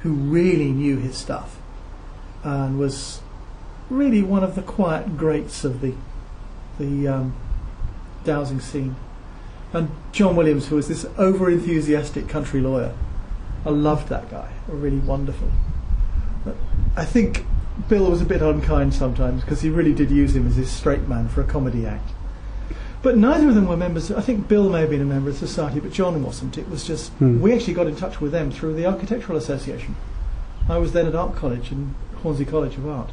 who 0.00 0.12
really 0.12 0.70
knew 0.70 0.98
his 0.98 1.16
stuff 1.16 1.58
and 2.44 2.78
was 2.78 3.20
really 3.88 4.22
one 4.22 4.44
of 4.44 4.54
the 4.54 4.62
quiet 4.62 5.16
greats 5.16 5.64
of 5.64 5.80
the 5.80 5.94
the 6.78 7.08
um, 7.08 7.34
dowsing 8.24 8.60
scene 8.60 8.94
and 9.72 9.90
John 10.12 10.36
Williams, 10.36 10.68
who 10.68 10.76
was 10.76 10.88
this 10.88 11.06
over 11.18 11.50
enthusiastic 11.50 12.28
country 12.28 12.60
lawyer. 12.60 12.94
I 13.64 13.70
loved 13.70 14.08
that 14.08 14.30
guy, 14.30 14.50
really 14.68 14.98
wonderful. 14.98 15.50
I 16.96 17.04
think 17.04 17.44
Bill 17.88 18.10
was 18.10 18.22
a 18.22 18.24
bit 18.24 18.40
unkind 18.40 18.94
sometimes 18.94 19.42
because 19.42 19.60
he 19.60 19.68
really 19.68 19.92
did 19.92 20.10
use 20.10 20.34
him 20.34 20.46
as 20.46 20.56
his 20.56 20.70
straight 20.70 21.08
man 21.08 21.28
for 21.28 21.40
a 21.40 21.44
comedy 21.44 21.84
act. 21.84 22.10
But 23.02 23.16
neither 23.16 23.48
of 23.48 23.54
them 23.54 23.66
were 23.66 23.76
members. 23.76 24.10
I 24.10 24.20
think 24.20 24.48
Bill 24.48 24.68
may 24.70 24.80
have 24.80 24.90
been 24.90 25.00
a 25.00 25.04
member 25.04 25.30
of 25.30 25.38
the 25.38 25.46
society, 25.46 25.80
but 25.80 25.92
John 25.92 26.22
wasn't. 26.22 26.58
It 26.58 26.68
was 26.68 26.84
just 26.84 27.12
hmm. 27.14 27.40
we 27.40 27.52
actually 27.52 27.74
got 27.74 27.86
in 27.86 27.96
touch 27.96 28.20
with 28.20 28.32
them 28.32 28.50
through 28.50 28.74
the 28.74 28.86
Architectural 28.86 29.36
Association. 29.36 29.96
I 30.68 30.78
was 30.78 30.92
then 30.92 31.06
at 31.06 31.14
Art 31.14 31.36
College 31.36 31.70
in 31.70 31.94
Hornsey 32.22 32.44
College 32.44 32.76
of 32.76 32.88
Art 32.88 33.10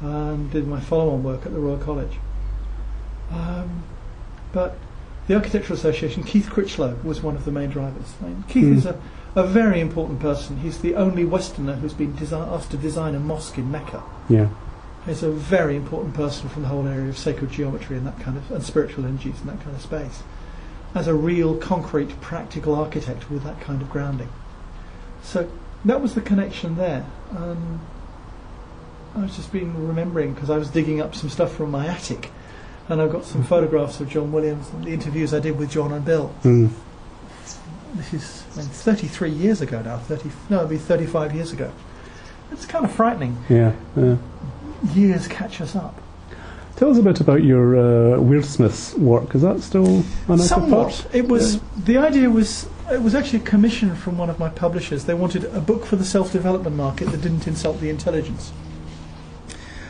and 0.00 0.50
did 0.50 0.66
my 0.66 0.80
follow-on 0.80 1.22
work 1.22 1.44
at 1.44 1.52
the 1.52 1.58
Royal 1.58 1.78
College. 1.78 2.18
Um, 3.30 3.84
but 4.52 4.76
the 5.26 5.34
Architectural 5.34 5.78
Association, 5.78 6.22
Keith 6.22 6.50
Critchlow 6.50 6.98
was 7.02 7.22
one 7.22 7.34
of 7.34 7.44
the 7.44 7.50
main 7.50 7.70
drivers. 7.70 8.14
I 8.20 8.26
mean, 8.26 8.44
Keith 8.48 8.64
mm. 8.64 8.76
is 8.76 8.86
a, 8.86 9.00
a 9.34 9.46
very 9.46 9.80
important 9.80 10.20
person. 10.20 10.58
He's 10.58 10.80
the 10.80 10.94
only 10.94 11.24
Westerner 11.24 11.76
who's 11.76 11.94
been 11.94 12.12
desi- 12.12 12.32
asked 12.32 12.70
to 12.72 12.76
design 12.76 13.14
a 13.14 13.20
mosque 13.20 13.56
in 13.56 13.70
Mecca. 13.70 14.02
Yeah. 14.28 14.48
He's 15.06 15.22
a 15.22 15.30
very 15.30 15.76
important 15.76 16.14
person 16.14 16.48
from 16.48 16.62
the 16.62 16.68
whole 16.68 16.86
area 16.86 17.08
of 17.08 17.18
sacred 17.18 17.50
geometry 17.50 17.96
and 17.96 18.06
that 18.06 18.18
kind 18.20 18.36
of 18.36 18.50
and 18.50 18.62
spiritual 18.62 19.04
energies 19.04 19.40
and 19.40 19.50
that 19.50 19.60
kind 19.62 19.76
of 19.76 19.82
space. 19.82 20.22
As 20.94 21.08
a 21.08 21.14
real 21.14 21.56
concrete, 21.56 22.20
practical 22.20 22.74
architect 22.74 23.30
with 23.30 23.44
that 23.44 23.60
kind 23.60 23.82
of 23.82 23.90
grounding. 23.90 24.28
So 25.22 25.50
that 25.84 26.00
was 26.00 26.14
the 26.14 26.20
connection 26.20 26.76
there. 26.76 27.04
Um, 27.36 27.80
I 29.14 29.20
was 29.20 29.36
just 29.36 29.52
been 29.52 29.86
remembering 29.86 30.34
because 30.34 30.50
I 30.50 30.56
was 30.56 30.70
digging 30.70 31.00
up 31.00 31.14
some 31.14 31.28
stuff 31.28 31.54
from 31.54 31.70
my 31.70 31.86
attic 31.86 32.30
and 32.88 33.00
I've 33.00 33.12
got 33.12 33.24
some 33.24 33.42
photographs 33.42 34.00
of 34.00 34.08
John 34.08 34.32
Williams 34.32 34.68
and 34.70 34.84
the 34.84 34.92
interviews 34.92 35.32
I 35.32 35.40
did 35.40 35.58
with 35.58 35.70
John 35.70 35.92
and 35.92 36.04
Bill. 36.04 36.34
Mm. 36.42 36.70
This 37.94 38.12
is 38.12 38.44
I 38.54 38.58
mean, 38.58 38.66
33 38.68 39.30
years 39.30 39.60
ago 39.60 39.80
now. 39.80 39.98
30 39.98 40.30
no, 40.50 40.56
it'll 40.56 40.68
be 40.68 40.78
35 40.78 41.34
years 41.34 41.52
ago. 41.52 41.72
It's 42.50 42.66
kind 42.66 42.84
of 42.84 42.92
frightening. 42.92 43.42
Yeah, 43.48 43.72
yeah. 43.96 44.16
Years 44.92 45.26
catch 45.28 45.60
us 45.60 45.74
up. 45.74 46.00
Tell 46.76 46.90
us 46.90 46.98
a 46.98 47.02
bit 47.02 47.20
about 47.20 47.44
your 47.44 47.76
uh, 47.76 48.18
Wyrdsmiths 48.18 48.98
work. 48.98 49.34
Is 49.34 49.42
that 49.42 49.60
still 49.60 50.04
an 50.28 50.38
Somewhat. 50.38 51.06
It 51.12 51.28
was 51.28 51.56
yeah. 51.56 51.60
the 51.84 51.98
idea 51.98 52.28
was 52.28 52.68
it 52.90 53.00
was 53.00 53.14
actually 53.14 53.38
a 53.38 53.44
commission 53.44 53.94
from 53.94 54.18
one 54.18 54.28
of 54.28 54.38
my 54.38 54.48
publishers. 54.48 55.04
They 55.04 55.14
wanted 55.14 55.44
a 55.44 55.60
book 55.60 55.86
for 55.86 55.96
the 55.96 56.04
self-development 56.04 56.76
market 56.76 57.06
that 57.06 57.20
didn't 57.20 57.46
insult 57.46 57.80
the 57.80 57.90
intelligence. 57.90 58.52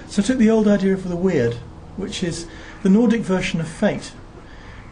So 0.08 0.22
I 0.22 0.26
took 0.26 0.38
the 0.38 0.50
old 0.50 0.68
idea 0.68 0.92
of 0.92 1.08
the 1.08 1.16
weird, 1.16 1.54
which 1.96 2.22
is 2.22 2.46
the 2.84 2.90
Nordic 2.90 3.22
version 3.22 3.62
of 3.62 3.66
fate. 3.66 4.12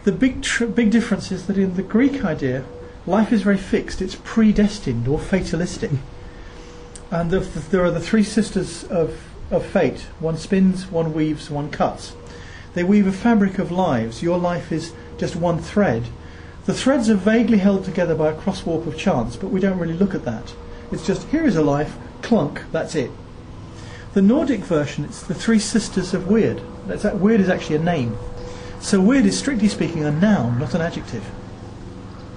The 0.05 0.13
big 0.13 0.41
tr- 0.41 0.65
big 0.65 0.91
difference 0.91 1.31
is 1.31 1.47
that 1.47 1.59
in 1.59 1.75
the 1.75 1.83
Greek 1.83 2.25
idea, 2.25 2.65
life 3.07 3.31
is 3.31 3.43
very 3.43 3.59
fixed. 3.59 4.01
It's 4.01 4.17
predestined 4.25 5.07
or 5.07 5.21
fatalistic. 5.21 5.93
And 7.11 7.31
the, 7.31 7.41
the, 7.41 7.61
there 7.61 7.85
are 7.85 7.91
the 7.91 8.01
three 8.01 8.23
sisters 8.23 8.85
of, 8.85 9.21
of 9.51 9.67
fate. 9.67 10.07
One 10.19 10.39
spins, 10.39 10.91
one 10.91 11.13
weaves, 11.13 11.51
one 11.51 11.71
cuts. 11.71 12.15
They 12.73 12.85
weave 12.85 13.07
a 13.07 13.13
fabric 13.13 13.59
of 13.59 13.71
lives. 13.71 14.23
Your 14.23 14.39
life 14.39 14.73
is 14.73 14.95
just 15.19 15.37
one 15.37 15.59
thread. 15.59 16.05
The 16.65 16.73
threads 16.73 17.11
are 17.11 17.15
vaguely 17.15 17.59
held 17.59 17.85
together 17.85 18.15
by 18.15 18.31
a 18.31 18.35
crosswarp 18.35 18.87
of 18.87 18.97
chance, 18.97 19.37
but 19.37 19.49
we 19.49 19.61
don't 19.61 19.79
really 19.79 19.93
look 19.93 20.15
at 20.15 20.25
that. 20.25 20.55
It's 20.91 21.07
just 21.07 21.29
here 21.29 21.45
is 21.45 21.57
a 21.57 21.63
life, 21.63 21.99
clunk, 22.23 22.63
that's 22.73 22.95
it. 22.95 23.11
The 24.15 24.23
Nordic 24.23 24.61
version, 24.61 25.05
it's 25.05 25.23
the 25.23 25.35
three 25.35 25.59
sisters 25.59 26.15
of 26.15 26.29
weird. 26.29 26.63
That's, 26.87 27.03
that 27.03 27.19
weird 27.19 27.41
is 27.41 27.49
actually 27.49 27.77
a 27.77 27.81
name. 27.81 28.17
So 28.81 29.01
weird 29.01 29.27
is 29.27 29.39
strictly 29.39 29.69
speaking 29.69 30.05
a 30.05 30.11
noun, 30.11 30.59
not 30.59 30.75
an 30.75 30.81
adjective. 30.81 31.25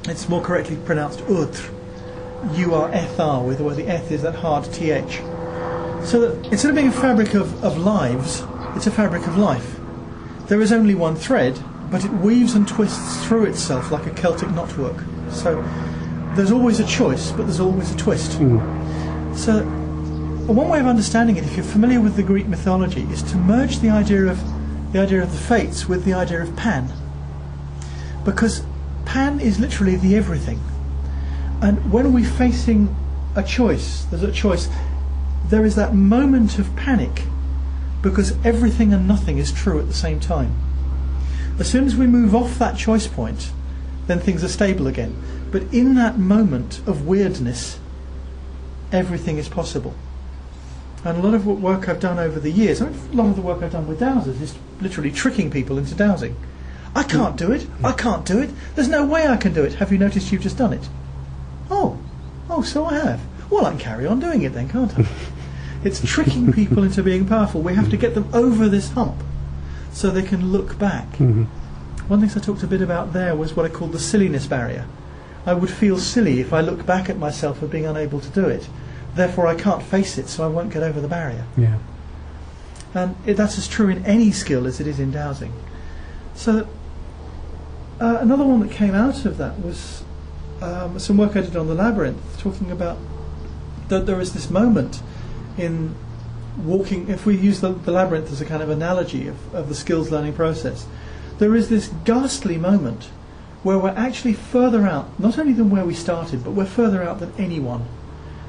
It's 0.08 0.30
more 0.30 0.42
correctly 0.42 0.78
pronounced 0.78 1.22
outre. 1.24 1.72
U-R-F-R, 2.54 3.44
with 3.44 3.60
where 3.60 3.74
the 3.74 3.88
eth 3.88 4.12
is 4.12 4.22
that 4.22 4.36
hard 4.36 4.72
th. 4.72 5.16
So 6.06 6.22
that 6.22 6.52
instead 6.52 6.70
of 6.70 6.76
being 6.76 6.90
a 6.90 6.92
fabric 6.92 7.34
of, 7.34 7.64
of 7.64 7.78
lives, 7.78 8.44
it's 8.76 8.86
a 8.86 8.92
fabric 8.92 9.26
of 9.26 9.38
life. 9.38 9.80
There 10.48 10.62
is 10.62 10.72
only 10.72 10.94
one 10.94 11.16
thread, 11.16 11.60
but 11.90 12.06
it 12.06 12.12
weaves 12.12 12.54
and 12.54 12.68
twists 12.68 13.26
through 13.26 13.46
itself 13.46 13.92
like 13.92 14.06
a 14.06 14.12
Celtic 14.12 14.50
knotwork. 14.50 15.04
So 15.32 15.64
there's 16.36 16.52
always 16.52 16.80
a 16.80 16.86
choice, 16.86 17.32
but 17.32 17.44
there's 17.44 17.60
always 17.60 17.92
a 17.92 17.98
twist. 17.98 18.34
Hmm. 18.34 19.36
So 19.36 19.64
one 20.54 20.70
way 20.70 20.80
of 20.80 20.86
understanding 20.86 21.38
it, 21.38 21.44
if 21.44 21.56
you're 21.56 21.66
familiar 21.66 22.00
with 22.00 22.16
the 22.16 22.24
Greek 22.24 22.48
mythology, 22.48 23.02
is 23.04 23.24
to 23.24 23.38
merge 23.38 23.80
the 23.80 23.90
idea 23.90 24.26
of 24.26 24.40
the 24.92 25.00
idea 25.00 25.22
of 25.22 25.32
the 25.32 25.38
fates 25.38 25.90
with 25.90 26.06
the 26.06 26.14
idea 26.14 26.42
of 26.42 26.56
Pan. 26.56 26.92
Because 28.24 28.64
Pan 29.06 29.40
is 29.40 29.60
literally 29.60 29.96
the 29.96 30.16
everything. 30.16 30.60
And 31.62 31.92
when 31.92 32.14
we're 32.14 32.30
facing 32.30 32.96
a 33.36 33.44
choice, 33.44 34.06
there's 34.06 34.24
a 34.24 34.32
choice, 34.32 34.70
there 35.50 35.66
is 35.66 35.76
that 35.76 35.94
moment 35.94 36.60
of 36.60 36.76
panic 36.76 37.24
because 38.02 38.34
everything 38.46 38.94
and 38.94 39.08
nothing 39.08 39.38
is 39.38 39.52
true 39.52 39.80
at 39.80 39.88
the 39.88 39.94
same 39.94 40.20
time. 40.20 40.56
As 41.60 41.70
soon 41.70 41.86
as 41.86 41.96
we 41.96 42.08
move 42.08 42.36
off 42.36 42.60
that 42.60 42.78
choice 42.78 43.08
point, 43.08 43.52
then 44.08 44.20
things 44.20 44.44
are 44.44 44.50
stable 44.50 44.88
again. 44.88 45.16
But 45.52 45.64
in 45.74 45.96
that 45.96 46.20
moment 46.20 46.82
of 46.86 47.08
weirdness, 47.08 47.80
everything 48.92 49.38
is 49.38 49.50
possible. 49.50 49.96
And 51.06 51.20
a 51.20 51.22
lot 51.22 51.36
of 51.36 51.46
what 51.46 51.60
work 51.60 51.88
I've 51.88 52.00
done 52.00 52.18
over 52.18 52.40
the 52.40 52.50
years, 52.52 52.82
I 52.82 52.90
mean, 52.90 53.00
a 53.14 53.16
lot 53.16 53.28
of 53.30 53.36
the 53.36 53.42
work 53.44 53.62
I've 53.62 53.72
done 53.72 53.88
with 53.88 54.00
dowsers 54.00 54.42
is 54.42 54.56
literally 54.82 55.12
tricking 55.12 55.52
people 55.52 55.78
into 55.78 55.94
dowsing. 55.94 56.36
I 56.96 57.04
can't 57.04 57.38
do 57.38 57.52
it. 57.52 57.68
I 57.84 57.92
can't 57.92 58.26
do 58.26 58.40
it. 58.40 58.50
There's 58.74 58.88
no 58.88 59.06
way 59.06 59.28
I 59.28 59.38
can 59.38 59.54
do 59.54 59.64
it. 59.64 59.76
Have 59.76 59.92
you 59.92 60.00
noticed 60.00 60.32
you've 60.32 60.42
just 60.42 60.58
done 60.58 60.74
it? 60.74 60.90
Oh, 61.70 62.00
oh, 62.50 62.64
so 62.64 62.86
I 62.86 62.96
have. 62.96 63.22
Well, 63.52 63.66
I 63.68 63.72
can 63.72 63.80
carry 63.80 64.08
on 64.08 64.20
doing 64.20 64.42
it 64.42 64.54
then, 64.54 64.68
can't 64.68 64.98
I? 64.98 65.06
it's 65.84 66.02
tricking 66.02 66.52
people 66.52 66.84
into 66.84 67.04
being 67.04 67.28
powerful. 67.28 67.62
We 67.62 67.76
have 67.76 67.92
to 67.92 67.98
get 67.98 68.16
them 68.16 68.28
over 68.34 68.68
this 68.68 68.90
hump 68.92 69.16
so 69.92 70.10
they 70.10 70.24
can 70.24 70.52
look 70.52 70.80
back. 70.80 71.18
Mhm. 71.18 71.46
One 72.08 72.22
thing 72.22 72.32
I 72.36 72.44
talked 72.44 72.64
a 72.64 72.68
bit 72.68 72.82
about 72.82 73.14
there 73.14 73.36
was 73.36 73.56
what 73.56 73.66
I 73.66 73.70
called 73.70 73.92
the 73.92 74.00
silliness 74.00 74.48
barrier. 74.48 74.86
I 75.46 75.54
would 75.54 75.70
feel 75.70 76.00
silly 76.00 76.40
if 76.40 76.54
I 76.54 76.62
look 76.62 76.86
back 76.86 77.10
at 77.10 77.18
myself 77.20 77.60
for 77.60 77.68
being 77.68 77.86
unable 77.86 78.20
to 78.20 78.30
do 78.30 78.46
it. 78.48 78.68
Therefore, 79.16 79.48
I 79.48 79.56
can't 79.56 79.82
face 79.82 80.18
it, 80.18 80.28
so 80.28 80.44
I 80.44 80.48
won't 80.48 80.74
get 80.74 80.84
over 80.84 81.00
the 81.00 81.08
barrier. 81.08 81.46
Yeah. 81.58 81.78
And 82.94 83.16
it, 83.26 83.36
that's 83.36 83.58
as 83.58 83.68
true 83.68 83.90
in 83.90 84.06
any 84.06 84.32
skill 84.32 84.68
as 84.68 84.80
it 84.80 84.88
is 84.88 85.00
in 85.00 85.12
dowsing. 85.12 85.54
So, 86.34 86.68
uh, 88.00 88.18
another 88.20 88.44
one 88.44 88.60
that 88.60 88.72
came 88.72 88.94
out 88.94 89.26
of 89.26 89.38
that 89.38 89.60
was 89.62 90.04
um, 90.62 91.00
some 91.00 91.18
work 91.18 91.36
I 91.36 91.42
did 91.42 91.56
on 91.56 91.68
the 91.68 91.76
labyrinth, 91.76 92.40
talking 92.40 92.72
about 92.72 92.98
that 93.88 94.06
there 94.06 94.20
is 94.20 94.34
this 94.34 94.50
moment 94.50 95.02
in 95.58 95.96
walking. 96.58 97.10
If 97.10 97.26
we 97.26 97.38
use 97.38 97.62
the, 97.62 97.72
the 97.72 97.92
labyrinth 97.92 98.32
as 98.32 98.42
a 98.42 98.46
kind 98.46 98.62
of 98.62 98.70
analogy 98.70 99.28
of, 99.28 99.56
of 99.56 99.70
the 99.70 99.76
skills 99.76 100.12
learning 100.12 100.34
process, 100.34 100.88
there 101.38 101.56
is 101.56 101.70
this 101.70 101.88
ghastly 102.04 102.58
moment 102.58 103.10
where 103.64 103.80
we're 103.80 103.90
actually 103.90 104.34
further 104.34 104.86
out, 104.86 105.20
not 105.20 105.40
only 105.40 105.54
than 105.54 105.70
where 105.70 105.86
we 105.86 105.94
started, 105.94 106.44
but 106.44 106.52
we're 106.52 106.66
further 106.66 107.02
out 107.02 107.20
than 107.20 107.34
anyone. 107.38 107.86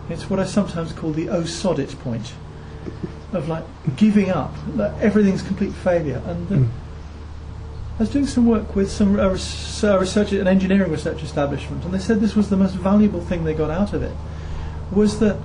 It's 0.08 0.30
what 0.30 0.38
I 0.38 0.44
sometimes 0.44 0.92
call 0.92 1.12
the 1.12 1.28
oh 1.28 1.44
sod 1.44 1.78
it 1.78 1.98
point 2.00 2.32
of 3.32 3.48
like 3.48 3.64
giving 3.96 4.30
up, 4.30 4.54
that 4.76 4.98
everything's 5.00 5.42
complete 5.42 5.72
failure. 5.72 6.22
And 6.26 6.48
Mm. 6.48 6.68
I 7.98 8.00
was 8.00 8.10
doing 8.10 8.26
some 8.26 8.46
work 8.46 8.76
with 8.76 8.90
some 8.90 9.16
research, 9.16 10.32
an 10.32 10.46
engineering 10.46 10.92
research 10.92 11.22
establishment, 11.22 11.82
and 11.82 11.94
they 11.94 11.98
said 11.98 12.20
this 12.20 12.36
was 12.36 12.50
the 12.50 12.56
most 12.56 12.74
valuable 12.74 13.22
thing 13.22 13.44
they 13.44 13.54
got 13.54 13.70
out 13.70 13.94
of 13.94 14.02
it 14.02 14.12
was 14.92 15.18
that 15.20 15.36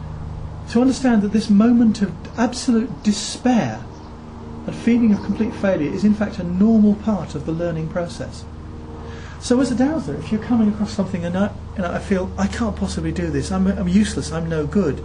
to 0.72 0.82
understand 0.82 1.22
that 1.22 1.32
this 1.32 1.50
moment 1.50 2.02
of 2.02 2.12
absolute 2.38 3.04
despair 3.04 3.82
and 4.68 4.76
feeling 4.76 5.14
of 5.14 5.24
complete 5.24 5.54
failure 5.56 5.92
is 5.92 6.04
in 6.04 6.14
fact 6.14 6.40
a 6.40 6.44
normal 6.44 6.96
part 6.96 7.36
of 7.36 7.46
the 7.46 7.52
learning 7.54 7.88
process. 7.88 8.44
So 9.42 9.60
as 9.60 9.72
a 9.72 9.76
dowser, 9.76 10.16
if 10.16 10.32
you're 10.32 10.44
coming 10.44 10.70
across 10.70 10.94
something 10.94 11.26
and 11.26 11.36
I, 11.36 11.52
and 11.76 11.86
I 11.86 11.98
feel 12.00 12.32
I 12.38 12.48
can't 12.48 12.76
possibly 12.76 13.12
do 13.12 13.30
this, 13.32 13.52
I'm, 13.52 13.68
I'm 13.68 13.88
useless, 13.88 14.32
I'm 14.32 14.48
no 14.48 14.68
good, 14.68 15.04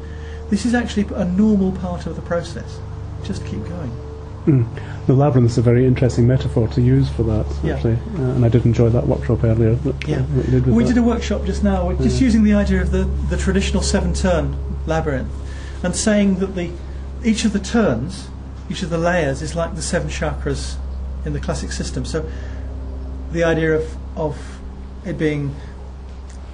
this 0.50 0.66
is 0.66 0.74
actually 0.74 1.06
a 1.14 1.24
normal 1.24 1.72
part 1.72 2.06
of 2.06 2.16
the 2.16 2.22
process. 2.22 2.78
Just 3.24 3.44
keep 3.46 3.64
going. 3.64 3.90
Mm. 4.44 5.06
The 5.06 5.14
labyrinth 5.14 5.50
is 5.52 5.58
a 5.58 5.62
very 5.62 5.86
interesting 5.86 6.26
metaphor 6.26 6.68
to 6.68 6.80
use 6.82 7.08
for 7.08 7.22
that, 7.24 7.46
Yeah. 7.64 7.74
actually. 7.74 7.94
Uh, 8.18 8.22
and 8.34 8.44
I 8.44 8.48
did 8.48 8.64
enjoy 8.66 8.90
that 8.90 9.06
workshop 9.06 9.42
earlier. 9.42 9.74
That, 9.74 10.06
Yeah. 10.06 10.18
uh, 10.18 10.42
did 10.50 10.66
We 10.66 10.84
that. 10.84 10.88
did 10.94 10.98
a 10.98 11.02
workshop 11.02 11.44
just 11.46 11.64
now, 11.64 11.88
we're 11.88 11.94
just 11.96 12.20
Yeah. 12.20 12.26
using 12.26 12.44
the 12.44 12.54
idea 12.54 12.82
of 12.82 12.92
the, 12.92 13.08
the 13.30 13.36
traditional 13.36 13.82
seven 13.82 14.12
turn 14.12 14.54
labyrinth 14.86 15.30
and 15.82 15.96
saying 15.96 16.36
that 16.36 16.54
the 16.54 16.70
each 17.24 17.44
of 17.44 17.52
the 17.52 17.58
turns, 17.58 18.28
each 18.70 18.82
of 18.82 18.90
the 18.90 18.98
layers 18.98 19.40
is 19.42 19.56
like 19.56 19.74
the 19.74 19.82
seven 19.82 20.08
chakras 20.10 20.76
in 21.24 21.32
the 21.32 21.40
classic 21.40 21.72
system. 21.72 22.04
So 22.04 22.24
the 23.32 23.42
idea 23.42 23.74
of, 23.74 23.96
of 24.16 24.58
it 25.04 25.18
being 25.18 25.54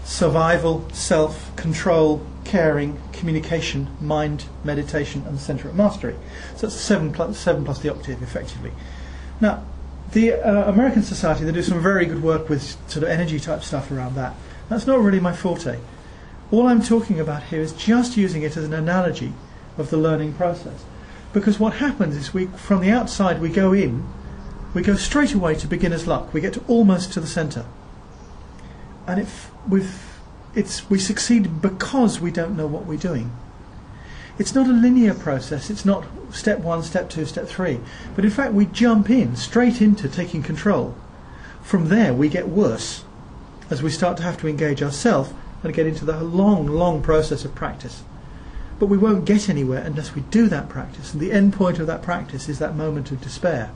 survival, 0.05 0.89
self, 0.93 1.55
control, 1.57 2.27
caring, 2.45 3.01
communication, 3.13 3.89
mind, 4.01 4.45
meditation, 4.65 5.23
and 5.27 5.37
the 5.37 5.41
centre 5.41 5.69
of 5.69 5.75
mastery. 5.75 6.17
So 6.57 6.67
that's 6.67 6.75
seven 6.75 7.13
plus, 7.13 7.39
seven 7.39 7.65
plus 7.65 7.79
the 7.79 7.91
octave, 7.91 8.23
effectively. 8.23 8.73
Now, 9.41 9.65
the 10.13 10.35
uh, 10.35 10.69
American 10.69 11.03
Society, 11.03 11.45
they 11.45 11.53
do 11.53 11.63
some 11.63 11.81
very 11.81 12.05
good 12.07 12.23
work 12.23 12.49
with 12.49 12.63
sort 12.91 13.05
of 13.05 13.09
energy 13.09 13.41
type 13.41 13.63
stuff 13.63 13.91
around 13.91 14.15
that. 14.17 14.35
That's 14.69 14.87
not 14.87 14.99
really 14.99 15.21
my 15.21 15.33
forte. 15.33 15.79
All 16.51 16.67
I'm 16.67 16.83
talking 16.83 17.19
about 17.19 17.45
here 17.45 17.61
is 17.61 17.73
just 17.73 18.17
using 18.17 18.43
it 18.43 18.57
as 18.57 18.65
an 18.65 18.75
analogy 18.75 19.33
of 19.79 19.89
the 19.89 19.97
learning 19.97 20.35
process. 20.35 20.85
Because 21.33 21.59
what 21.59 21.75
happens 21.75 22.15
is 22.15 22.35
we, 22.35 22.47
from 22.47 22.83
the 22.83 22.91
outside, 22.91 23.41
we 23.41 23.49
go 23.49 23.73
in, 23.73 24.07
we 24.75 24.83
go 24.83 24.97
straight 24.97 25.35
away 25.35 25.55
to 25.57 25.67
beginner's 25.67 26.07
luck. 26.07 26.33
We 26.33 26.41
get 26.41 26.55
to 26.55 26.65
almost 26.67 27.13
to 27.13 27.21
the 27.21 27.27
centre. 27.27 27.67
And 29.07 29.21
if 29.21 29.51
we've, 29.69 30.19
it's, 30.55 30.89
we 30.89 30.99
succeed 30.99 31.61
because 31.61 32.21
we 32.21 32.31
don't 32.31 32.57
know 32.57 32.67
what 32.67 32.87
we're 32.87 32.99
doing. 32.99 33.33
It's 34.39 34.55
not 34.55 34.67
a 34.67 34.73
linear 34.73 35.15
process. 35.15 35.69
It's 35.69 35.85
not 35.85 36.07
step 36.31 36.61
one, 36.61 36.83
step 36.83 37.11
two, 37.11 37.27
step 37.27 37.47
three. 37.47 37.81
But 38.17 38.25
in 38.25 38.31
fact, 38.31 38.55
we 38.55 38.67
jump 38.67 39.11
in 39.11 39.37
straight 39.37 39.83
into 39.83 40.09
taking 40.09 40.43
control. 40.43 40.95
From 41.63 41.89
there, 41.89 42.15
we 42.15 42.29
get 42.29 42.49
worse 42.49 43.05
as 43.71 43.83
we 43.83 43.91
start 43.91 44.17
to 44.17 44.23
have 44.23 44.39
to 44.39 44.49
engage 44.49 44.83
ourselves 44.83 45.33
and 45.63 45.75
get 45.75 45.87
into 45.87 46.05
the 46.05 46.23
long, 46.23 46.67
long 46.67 47.03
process 47.03 47.45
of 47.45 47.55
practice. 47.55 48.03
But 48.79 48.87
we 48.87 48.99
won't 48.99 49.27
get 49.27 49.49
anywhere 49.49 49.83
unless 49.85 50.15
we 50.15 50.23
do 50.23 50.49
that 50.49 50.69
practice. 50.69 51.13
And 51.13 51.21
the 51.21 51.31
end 51.31 51.53
point 51.53 51.79
of 51.79 51.87
that 51.87 52.03
practice 52.03 52.49
is 52.49 52.59
that 52.59 52.75
moment 52.75 53.11
of 53.13 53.21
despair. 53.21 53.71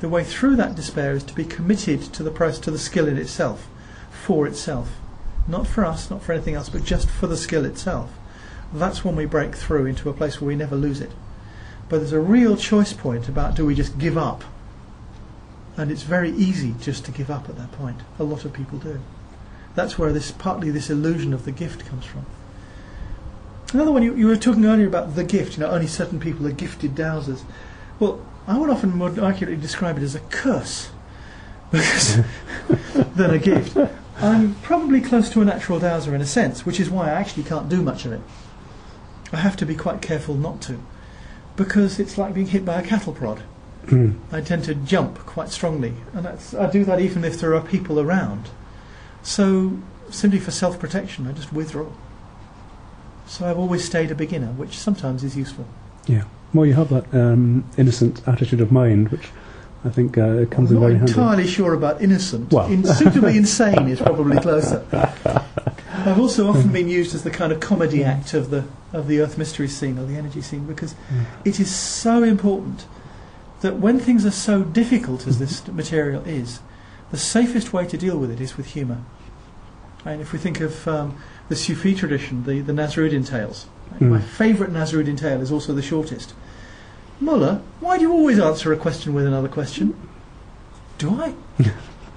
The 0.00 0.08
way 0.08 0.24
through 0.24 0.56
that 0.56 0.74
despair 0.74 1.12
is 1.12 1.24
to 1.24 1.34
be 1.34 1.44
committed 1.44 2.02
to 2.02 2.22
the 2.22 2.30
process, 2.30 2.60
to 2.60 2.70
the 2.70 2.78
skill 2.78 3.08
in 3.08 3.16
itself, 3.16 3.68
for 4.10 4.46
itself. 4.46 4.90
Not 5.46 5.66
for 5.66 5.84
us, 5.84 6.10
not 6.10 6.22
for 6.22 6.32
anything 6.32 6.54
else, 6.54 6.68
but 6.68 6.84
just 6.84 7.08
for 7.08 7.26
the 7.26 7.36
skill 7.36 7.64
itself. 7.64 8.10
That's 8.72 9.04
when 9.04 9.16
we 9.16 9.26
break 9.26 9.54
through 9.54 9.86
into 9.86 10.08
a 10.08 10.14
place 10.14 10.40
where 10.40 10.48
we 10.48 10.56
never 10.56 10.76
lose 10.76 11.00
it. 11.00 11.12
But 11.88 11.98
there's 11.98 12.12
a 12.12 12.20
real 12.20 12.56
choice 12.56 12.92
point 12.92 13.28
about 13.28 13.54
do 13.54 13.66
we 13.66 13.74
just 13.74 13.98
give 13.98 14.16
up? 14.18 14.44
And 15.76 15.90
it's 15.90 16.02
very 16.02 16.30
easy 16.30 16.74
just 16.80 17.04
to 17.04 17.12
give 17.12 17.30
up 17.30 17.48
at 17.48 17.56
that 17.56 17.72
point. 17.72 18.00
A 18.18 18.24
lot 18.24 18.44
of 18.44 18.52
people 18.52 18.78
do. 18.78 19.00
That's 19.74 19.98
where 19.98 20.12
this 20.12 20.30
partly 20.30 20.70
this 20.70 20.88
illusion 20.88 21.32
of 21.34 21.44
the 21.44 21.52
gift 21.52 21.84
comes 21.86 22.04
from. 22.04 22.26
Another 23.72 23.90
one 23.90 24.04
you, 24.04 24.14
you 24.14 24.28
were 24.28 24.36
talking 24.36 24.64
earlier 24.64 24.86
about 24.86 25.16
the 25.16 25.24
gift. 25.24 25.56
You 25.56 25.64
know, 25.64 25.70
only 25.70 25.88
certain 25.88 26.20
people 26.20 26.46
are 26.46 26.52
gifted 26.52 26.94
dowsers. 26.94 27.42
Well, 27.98 28.24
I 28.46 28.58
would 28.58 28.70
often 28.70 28.90
more 28.96 29.08
accurately 29.08 29.56
describe 29.56 29.96
it 29.96 30.02
as 30.02 30.14
a 30.14 30.20
curse 30.20 30.90
because 31.70 32.18
than 33.16 33.30
a 33.30 33.38
gift. 33.38 33.76
I'm 34.18 34.54
probably 34.56 35.00
close 35.00 35.28
to 35.30 35.40
a 35.40 35.44
natural 35.44 35.80
dowser 35.80 36.14
in 36.14 36.20
a 36.20 36.26
sense, 36.26 36.64
which 36.64 36.78
is 36.78 36.88
why 36.88 37.08
I 37.08 37.14
actually 37.14 37.42
can't 37.44 37.68
do 37.68 37.82
much 37.82 38.04
of 38.04 38.12
it. 38.12 38.20
I 39.32 39.38
have 39.38 39.56
to 39.56 39.66
be 39.66 39.74
quite 39.74 40.00
careful 40.00 40.34
not 40.34 40.60
to, 40.62 40.80
because 41.56 41.98
it's 41.98 42.16
like 42.16 42.34
being 42.34 42.46
hit 42.46 42.64
by 42.64 42.80
a 42.80 42.86
cattle 42.86 43.12
prod. 43.12 43.42
Mm. 43.86 44.18
I 44.30 44.40
tend 44.40 44.64
to 44.64 44.74
jump 44.74 45.18
quite 45.20 45.48
strongly, 45.50 45.94
and 46.12 46.24
that's, 46.24 46.54
I 46.54 46.70
do 46.70 46.84
that 46.84 47.00
even 47.00 47.24
if 47.24 47.40
there 47.40 47.54
are 47.54 47.60
people 47.60 47.98
around. 47.98 48.48
So, 49.22 49.78
simply 50.10 50.38
for 50.38 50.52
self 50.52 50.78
protection, 50.78 51.26
I 51.26 51.32
just 51.32 51.52
withdraw. 51.52 51.88
So 53.26 53.46
I've 53.46 53.58
always 53.58 53.84
stayed 53.84 54.10
a 54.10 54.14
beginner, 54.14 54.52
which 54.52 54.78
sometimes 54.78 55.24
is 55.24 55.36
useful. 55.36 55.66
Yeah. 56.06 56.24
Well, 56.54 56.64
you 56.66 56.74
have 56.74 56.88
that 56.90 57.12
um, 57.12 57.64
innocent 57.76 58.26
attitude 58.28 58.60
of 58.60 58.70
mind, 58.70 59.08
which 59.10 59.28
I 59.84 59.90
think 59.90 60.16
uh, 60.16 60.22
it 60.38 60.50
comes 60.52 60.70
I'm 60.70 60.76
in 60.76 60.82
very 60.82 60.94
handy. 60.96 61.12
I'm 61.12 61.18
not 61.18 61.24
entirely 61.32 61.50
sure 61.50 61.74
about 61.74 62.00
innocent. 62.00 62.52
Well. 62.52 62.66
In, 62.70 62.84
suitably 62.84 63.36
insane 63.36 63.88
is 63.88 64.00
probably 64.00 64.38
closer. 64.38 64.86
I've 66.06 66.20
also 66.20 66.48
often 66.48 66.70
been 66.72 66.88
used 66.88 67.14
as 67.14 67.24
the 67.24 67.30
kind 67.30 67.52
of 67.52 67.60
comedy 67.60 68.04
act 68.04 68.34
of 68.34 68.50
the 68.50 68.64
of 68.92 69.08
the 69.08 69.20
Earth 69.20 69.36
mystery 69.36 69.66
scene 69.66 69.98
or 69.98 70.04
the 70.06 70.16
energy 70.16 70.40
scene 70.40 70.64
because 70.66 70.94
Mm. 71.12 71.24
it 71.44 71.58
is 71.58 71.74
so 71.74 72.22
important 72.22 72.86
that 73.62 73.78
when 73.80 73.98
things 73.98 74.24
are 74.24 74.30
so 74.30 74.62
difficult 74.62 75.26
as 75.26 75.40
this 75.40 75.66
material 75.82 76.22
is, 76.24 76.60
the 77.10 77.16
safest 77.16 77.72
way 77.72 77.86
to 77.86 77.96
deal 77.98 78.16
with 78.18 78.30
it 78.30 78.40
is 78.40 78.56
with 78.56 78.66
humour. 78.66 78.98
And 80.04 80.20
if 80.20 80.32
we 80.32 80.38
think 80.38 80.60
of 80.60 80.86
um, 80.86 81.16
the 81.48 81.56
Sufi 81.56 81.94
tradition, 81.94 82.44
the, 82.44 82.60
the 82.60 82.72
Nasruddin 82.72 83.26
tales, 83.26 83.66
Mm. 83.98 84.08
my 84.10 84.20
favourite 84.20 84.72
Nasruddin 84.72 85.16
tale 85.18 85.40
is 85.42 85.52
also 85.52 85.72
the 85.74 85.82
shortest. 85.82 86.32
Mullah, 87.20 87.62
why 87.80 87.96
do 87.96 88.02
you 88.02 88.12
always 88.12 88.38
answer 88.38 88.72
a 88.72 88.76
question 88.76 89.14
with 89.14 89.26
another 89.26 89.48
question? 89.48 89.94
Do 90.98 91.20
I? 91.20 91.34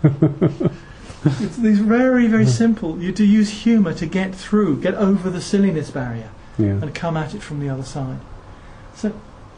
it's 0.04 1.58
these 1.58 1.80
very, 1.80 2.28
very 2.28 2.46
simple. 2.46 3.00
You 3.02 3.12
do 3.12 3.24
use 3.26 3.50
humour 3.64 3.94
to 3.96 4.06
get 4.06 4.34
through, 4.36 4.82
get 4.82 4.96
over 4.96 5.30
the 5.30 5.42
silliness 5.42 5.92
barrier, 5.92 6.30
Yeah. 6.58 6.68
and 6.82 6.94
come 6.94 7.18
at 7.18 7.34
it 7.36 7.42
from 7.42 7.60
the 7.60 7.70
other 7.70 7.84
side. 7.84 8.20
So 8.96 9.14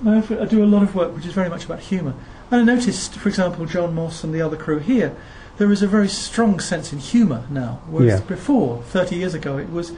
I 0.05 0.17
I 0.17 0.46
do 0.46 0.63
a 0.63 0.65
lot 0.65 0.84
of 0.84 0.96
work 0.96 1.15
which 1.15 1.25
is 1.25 1.34
very 1.34 1.50
much 1.50 1.65
about 1.65 1.79
humour. 1.79 2.13
And 2.51 2.62
I 2.62 2.63
noticed, 2.75 3.15
for 3.15 3.29
example, 3.29 3.65
John 3.65 3.93
Moss 3.93 4.24
and 4.24 4.34
the 4.34 4.41
other 4.41 4.58
crew 4.58 4.79
here, 4.79 5.15
there 5.58 5.72
is 5.72 5.81
a 5.84 5.88
very 5.88 6.08
strong 6.08 6.60
sense 6.60 6.91
in 6.93 7.00
humour 7.00 7.43
now, 7.50 7.79
whereas 7.88 8.19
Yeah. 8.22 8.25
before, 8.25 8.81
30 8.89 9.15
years 9.17 9.34
ago, 9.34 9.58
it 9.58 9.69
was, 9.72 9.91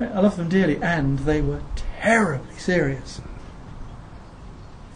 I 0.00 0.20
love 0.20 0.36
them 0.36 0.48
dearly, 0.48 0.82
and 0.82 1.20
they 1.20 1.40
were 1.42 1.60
terribly 2.00 2.56
serious. 2.58 3.20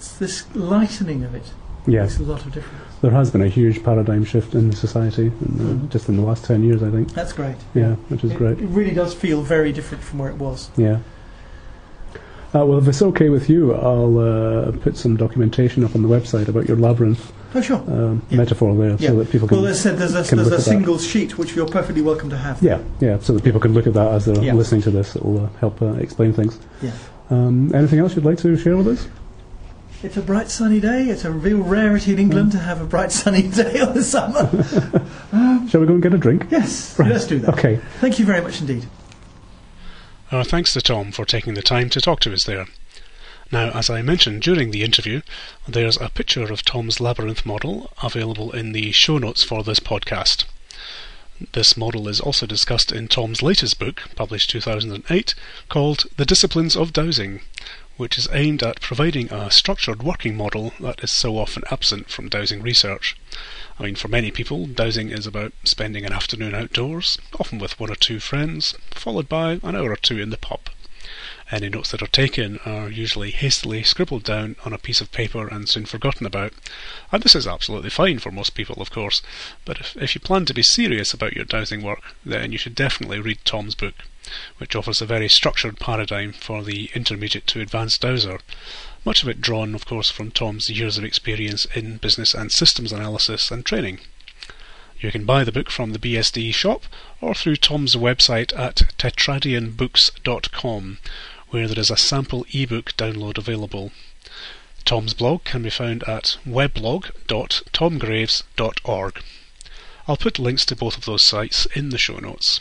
It's 0.06 0.18
this 0.18 0.44
lightening 0.54 1.24
of 1.24 1.34
it 1.34 1.42
Yes. 1.88 2.18
makes 2.18 2.28
a 2.28 2.32
lot 2.32 2.46
of 2.46 2.52
difference. 2.52 2.84
There 3.02 3.10
has 3.10 3.30
been 3.32 3.42
a 3.42 3.48
huge 3.48 3.82
paradigm 3.82 4.24
shift 4.24 4.54
in 4.54 4.72
society, 4.72 5.26
in 5.44 5.58
the, 5.58 5.64
Mhm. 5.64 5.88
just 5.90 6.08
in 6.08 6.16
the 6.16 6.22
last 6.22 6.44
10 6.44 6.62
years, 6.62 6.80
I 6.82 6.90
think. 6.90 7.12
That's 7.12 7.32
great. 7.32 7.56
Yeah, 7.74 7.96
which 8.08 8.22
is 8.22 8.30
it, 8.30 8.38
great. 8.38 8.60
It 8.60 8.68
really 8.68 8.92
does 8.94 9.14
feel 9.14 9.42
very 9.42 9.72
different 9.72 10.04
from 10.04 10.20
where 10.20 10.30
it 10.30 10.38
was. 10.38 10.70
Yeah. 10.76 10.98
Uh, 12.54 12.64
well, 12.64 12.78
if 12.78 12.86
it's 12.86 13.02
okay 13.02 13.28
with 13.30 13.50
you, 13.50 13.74
I'll 13.74 14.18
uh, 14.18 14.70
put 14.80 14.96
some 14.96 15.16
documentation 15.16 15.84
up 15.84 15.94
on 15.96 16.02
the 16.02 16.08
website 16.08 16.46
about 16.48 16.68
your 16.68 16.76
labyrinth 16.76 17.32
Oh, 17.54 17.60
sure. 17.60 17.82
um, 17.88 18.22
Yeah. 18.30 18.36
metaphor 18.38 18.74
there, 18.76 18.96
Yeah. 19.00 19.10
so 19.10 19.16
that 19.18 19.30
people 19.30 19.48
can. 19.48 19.58
Well, 19.58 19.66
as 19.66 19.78
I 19.80 19.90
said, 19.90 19.98
there's 19.98 20.12
a, 20.12 20.14
there's 20.14 20.32
a 20.32 20.40
at 20.54 20.56
that. 20.58 20.60
single 20.62 20.98
sheet 20.98 21.36
which 21.36 21.56
you're 21.56 21.66
perfectly 21.66 22.02
welcome 22.02 22.30
to 22.30 22.36
have. 22.36 22.62
yeah, 22.62 22.78
yeah, 23.00 23.18
so 23.20 23.32
that 23.32 23.42
people 23.42 23.60
can 23.60 23.74
look 23.74 23.88
at 23.88 23.94
that 23.94 24.12
as 24.12 24.24
they're 24.26 24.42
Yeah. 24.42 24.54
listening 24.54 24.82
to 24.82 24.90
this. 24.92 25.16
It 25.16 25.24
will 25.24 25.44
uh, 25.46 25.48
help 25.60 25.82
uh, 25.82 25.86
explain 25.98 26.32
things. 26.32 26.58
Yeah. 26.80 26.92
Um, 27.28 27.72
anything 27.74 27.98
else 27.98 28.14
you'd 28.14 28.24
like 28.24 28.38
to 28.38 28.56
share 28.56 28.76
with 28.76 28.86
us? 28.86 29.08
It's 30.02 30.16
a 30.16 30.22
bright 30.22 30.48
sunny 30.48 30.78
day. 30.78 31.04
It's 31.08 31.24
a 31.24 31.32
real 31.32 31.58
rarity 31.62 32.12
in 32.12 32.18
England 32.18 32.52
to 32.52 32.58
have 32.58 32.80
a 32.80 32.84
bright 32.86 33.10
sunny 33.20 33.42
day 33.42 33.80
in 33.80 33.94
the 33.94 34.02
summer. 34.04 34.50
Um, 35.32 35.68
Shall 35.68 35.80
we 35.80 35.86
go 35.88 35.94
and 35.94 36.02
get 36.02 36.14
a 36.14 36.18
drink? 36.18 36.46
yes, 36.50 36.96
Right. 36.98 37.10
let's 37.10 37.26
do 37.26 37.40
that. 37.40 37.54
Okay. 37.54 37.80
Thank 38.00 38.18
you 38.18 38.24
very 38.24 38.40
much 38.40 38.60
indeed. 38.60 38.86
Our 40.32 40.44
thanks 40.44 40.72
to 40.74 40.80
Tom 40.80 41.10
for 41.12 41.24
taking 41.24 41.54
the 41.54 41.62
time 41.62 41.90
to 41.90 42.00
talk 42.00 42.20
to 42.20 42.32
us 42.32 42.44
there. 42.44 42.66
Now, 43.52 43.70
as 43.70 43.90
I 43.90 44.00
mentioned 44.02 44.40
during 44.42 44.70
the 44.70 44.82
interview, 44.84 45.20
there's 45.68 45.96
a 46.00 46.08
picture 46.08 46.44
of 46.50 46.62
Tom's 46.64 47.00
labyrinth 47.00 47.44
model 47.44 47.90
available 48.02 48.52
in 48.52 48.72
the 48.72 48.92
show 48.92 49.18
notes 49.18 49.42
for 49.42 49.62
this 49.64 49.80
podcast. 49.80 50.44
This 51.52 51.76
model 51.76 52.08
is 52.08 52.20
also 52.20 52.46
discussed 52.46 52.92
in 52.92 53.08
Tom's 53.08 53.42
latest 53.42 53.78
book, 53.78 54.04
published 54.14 54.48
2008, 54.50 55.34
called 55.68 56.06
The 56.16 56.24
Disciplines 56.24 56.76
of 56.76 56.92
Dowsing, 56.94 57.40
which 57.96 58.18
is 58.18 58.28
aimed 58.32 58.62
at 58.62 58.80
providing 58.80 59.32
a 59.32 59.50
structured 59.50 60.02
working 60.02 60.36
model 60.36 60.72
that 60.80 61.02
is 61.02 61.10
so 61.10 61.38
often 61.38 61.62
absent 61.70 62.10
from 62.10 62.28
dowsing 62.28 62.62
research. 62.62 63.16
I 63.78 63.84
mean, 63.84 63.94
for 63.94 64.08
many 64.08 64.30
people, 64.30 64.66
dowsing 64.66 65.10
is 65.10 65.26
about 65.26 65.52
spending 65.64 66.04
an 66.04 66.12
afternoon 66.12 66.54
outdoors, 66.54 67.18
often 67.38 67.58
with 67.58 67.78
one 67.80 67.90
or 67.90 67.94
two 67.94 68.20
friends, 68.20 68.74
followed 68.90 69.28
by 69.28 69.60
an 69.62 69.76
hour 69.76 69.92
or 69.92 69.96
two 69.96 70.18
in 70.18 70.30
the 70.30 70.36
pub. 70.36 70.60
Any 71.52 71.68
notes 71.68 71.92
that 71.92 72.02
are 72.02 72.08
taken 72.08 72.58
are 72.64 72.90
usually 72.90 73.30
hastily 73.30 73.84
scribbled 73.84 74.24
down 74.24 74.56
on 74.64 74.72
a 74.72 74.78
piece 74.78 75.00
of 75.00 75.12
paper 75.12 75.46
and 75.46 75.68
soon 75.68 75.86
forgotten 75.86 76.26
about. 76.26 76.52
And 77.12 77.22
this 77.22 77.36
is 77.36 77.46
absolutely 77.46 77.90
fine 77.90 78.18
for 78.18 78.32
most 78.32 78.54
people, 78.54 78.82
of 78.82 78.90
course, 78.90 79.22
but 79.64 79.78
if, 79.78 79.96
if 79.96 80.14
you 80.16 80.20
plan 80.20 80.44
to 80.46 80.54
be 80.54 80.62
serious 80.62 81.14
about 81.14 81.36
your 81.36 81.44
dowsing 81.44 81.82
work, 81.82 82.02
then 82.24 82.50
you 82.50 82.58
should 82.58 82.74
definitely 82.74 83.20
read 83.20 83.38
Tom's 83.44 83.76
book, 83.76 83.94
which 84.58 84.74
offers 84.74 85.00
a 85.00 85.06
very 85.06 85.28
structured 85.28 85.78
paradigm 85.78 86.32
for 86.32 86.62
the 86.62 86.90
intermediate 86.94 87.46
to 87.46 87.60
advanced 87.60 88.00
dowser. 88.00 88.40
Much 89.04 89.22
of 89.22 89.28
it 89.28 89.40
drawn, 89.40 89.74
of 89.74 89.86
course, 89.86 90.10
from 90.10 90.30
Tom's 90.30 90.68
years 90.68 90.98
of 90.98 91.04
experience 91.04 91.66
in 91.74 91.98
business 91.98 92.34
and 92.34 92.50
systems 92.50 92.92
analysis 92.92 93.50
and 93.50 93.64
training. 93.64 94.00
You 94.98 95.12
can 95.12 95.24
buy 95.24 95.44
the 95.44 95.52
book 95.52 95.70
from 95.70 95.92
the 95.92 95.98
BSD 95.98 96.52
shop 96.54 96.84
or 97.20 97.34
through 97.34 97.56
Tom's 97.56 97.94
website 97.94 98.58
at 98.58 98.76
tetradianbooks.com, 98.98 100.98
where 101.50 101.68
there 101.68 101.78
is 101.78 101.90
a 101.90 101.96
sample 101.96 102.46
ebook 102.52 102.96
download 102.96 103.38
available. 103.38 103.92
Tom's 104.84 105.14
blog 105.14 105.44
can 105.44 105.62
be 105.62 105.70
found 105.70 106.02
at 106.04 106.38
weblog.tomgraves.org. 106.46 109.22
I'll 110.08 110.16
put 110.16 110.38
links 110.38 110.64
to 110.66 110.76
both 110.76 110.96
of 110.96 111.04
those 111.04 111.24
sites 111.24 111.66
in 111.74 111.90
the 111.90 111.98
show 111.98 112.18
notes. 112.18 112.60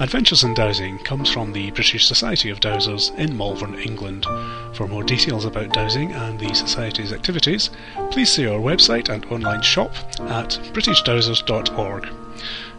Adventures 0.00 0.42
in 0.42 0.54
Dowsing 0.54 0.98
comes 0.98 1.30
from 1.30 1.52
the 1.52 1.70
British 1.70 2.04
Society 2.08 2.50
of 2.50 2.58
Dowsers 2.58 3.16
in 3.16 3.36
Malvern, 3.36 3.76
England. 3.76 4.26
For 4.72 4.88
more 4.88 5.04
details 5.04 5.44
about 5.44 5.72
dowsing 5.72 6.10
and 6.10 6.38
the 6.38 6.52
Society's 6.52 7.12
activities, 7.12 7.70
please 8.10 8.28
see 8.28 8.44
our 8.48 8.58
website 8.58 9.08
and 9.08 9.24
online 9.26 9.62
shop 9.62 9.94
at 10.22 10.58
britishdowsers.org. 10.72 12.08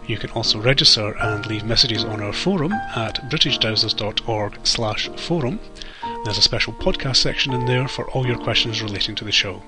You 0.05 0.17
can 0.17 0.29
also 0.31 0.59
register 0.59 1.15
and 1.17 1.45
leave 1.45 1.63
messages 1.63 2.03
on 2.03 2.21
our 2.21 2.33
forum 2.33 2.73
at 2.73 3.29
britishdowsers.org 3.29 4.67
slash 4.67 5.07
forum. 5.15 5.61
There's 6.25 6.37
a 6.37 6.41
special 6.41 6.73
podcast 6.73 7.15
section 7.15 7.53
in 7.53 7.65
there 7.65 7.87
for 7.87 8.11
all 8.11 8.27
your 8.27 8.37
questions 8.37 8.81
relating 8.81 9.15
to 9.15 9.23
the 9.23 9.31
show. 9.31 9.63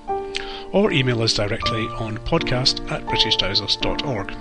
Or 0.73 0.91
email 0.91 1.21
us 1.21 1.33
directly 1.33 1.87
on 1.87 2.17
podcast 2.19 2.91
at 2.91 3.05
britishdowsers.org. 3.05 4.35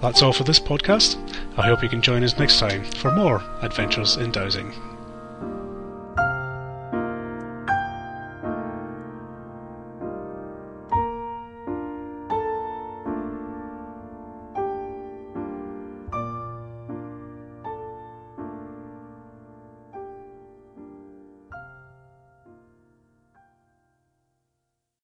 That's 0.00 0.22
all 0.22 0.32
for 0.32 0.44
this 0.44 0.60
podcast. 0.60 1.16
I 1.56 1.66
hope 1.66 1.82
you 1.82 1.88
can 1.88 2.02
join 2.02 2.22
us 2.22 2.38
next 2.38 2.60
time 2.60 2.84
for 2.84 3.10
more 3.10 3.42
Adventures 3.62 4.16
in 4.16 4.30
Dowsing. 4.30 4.72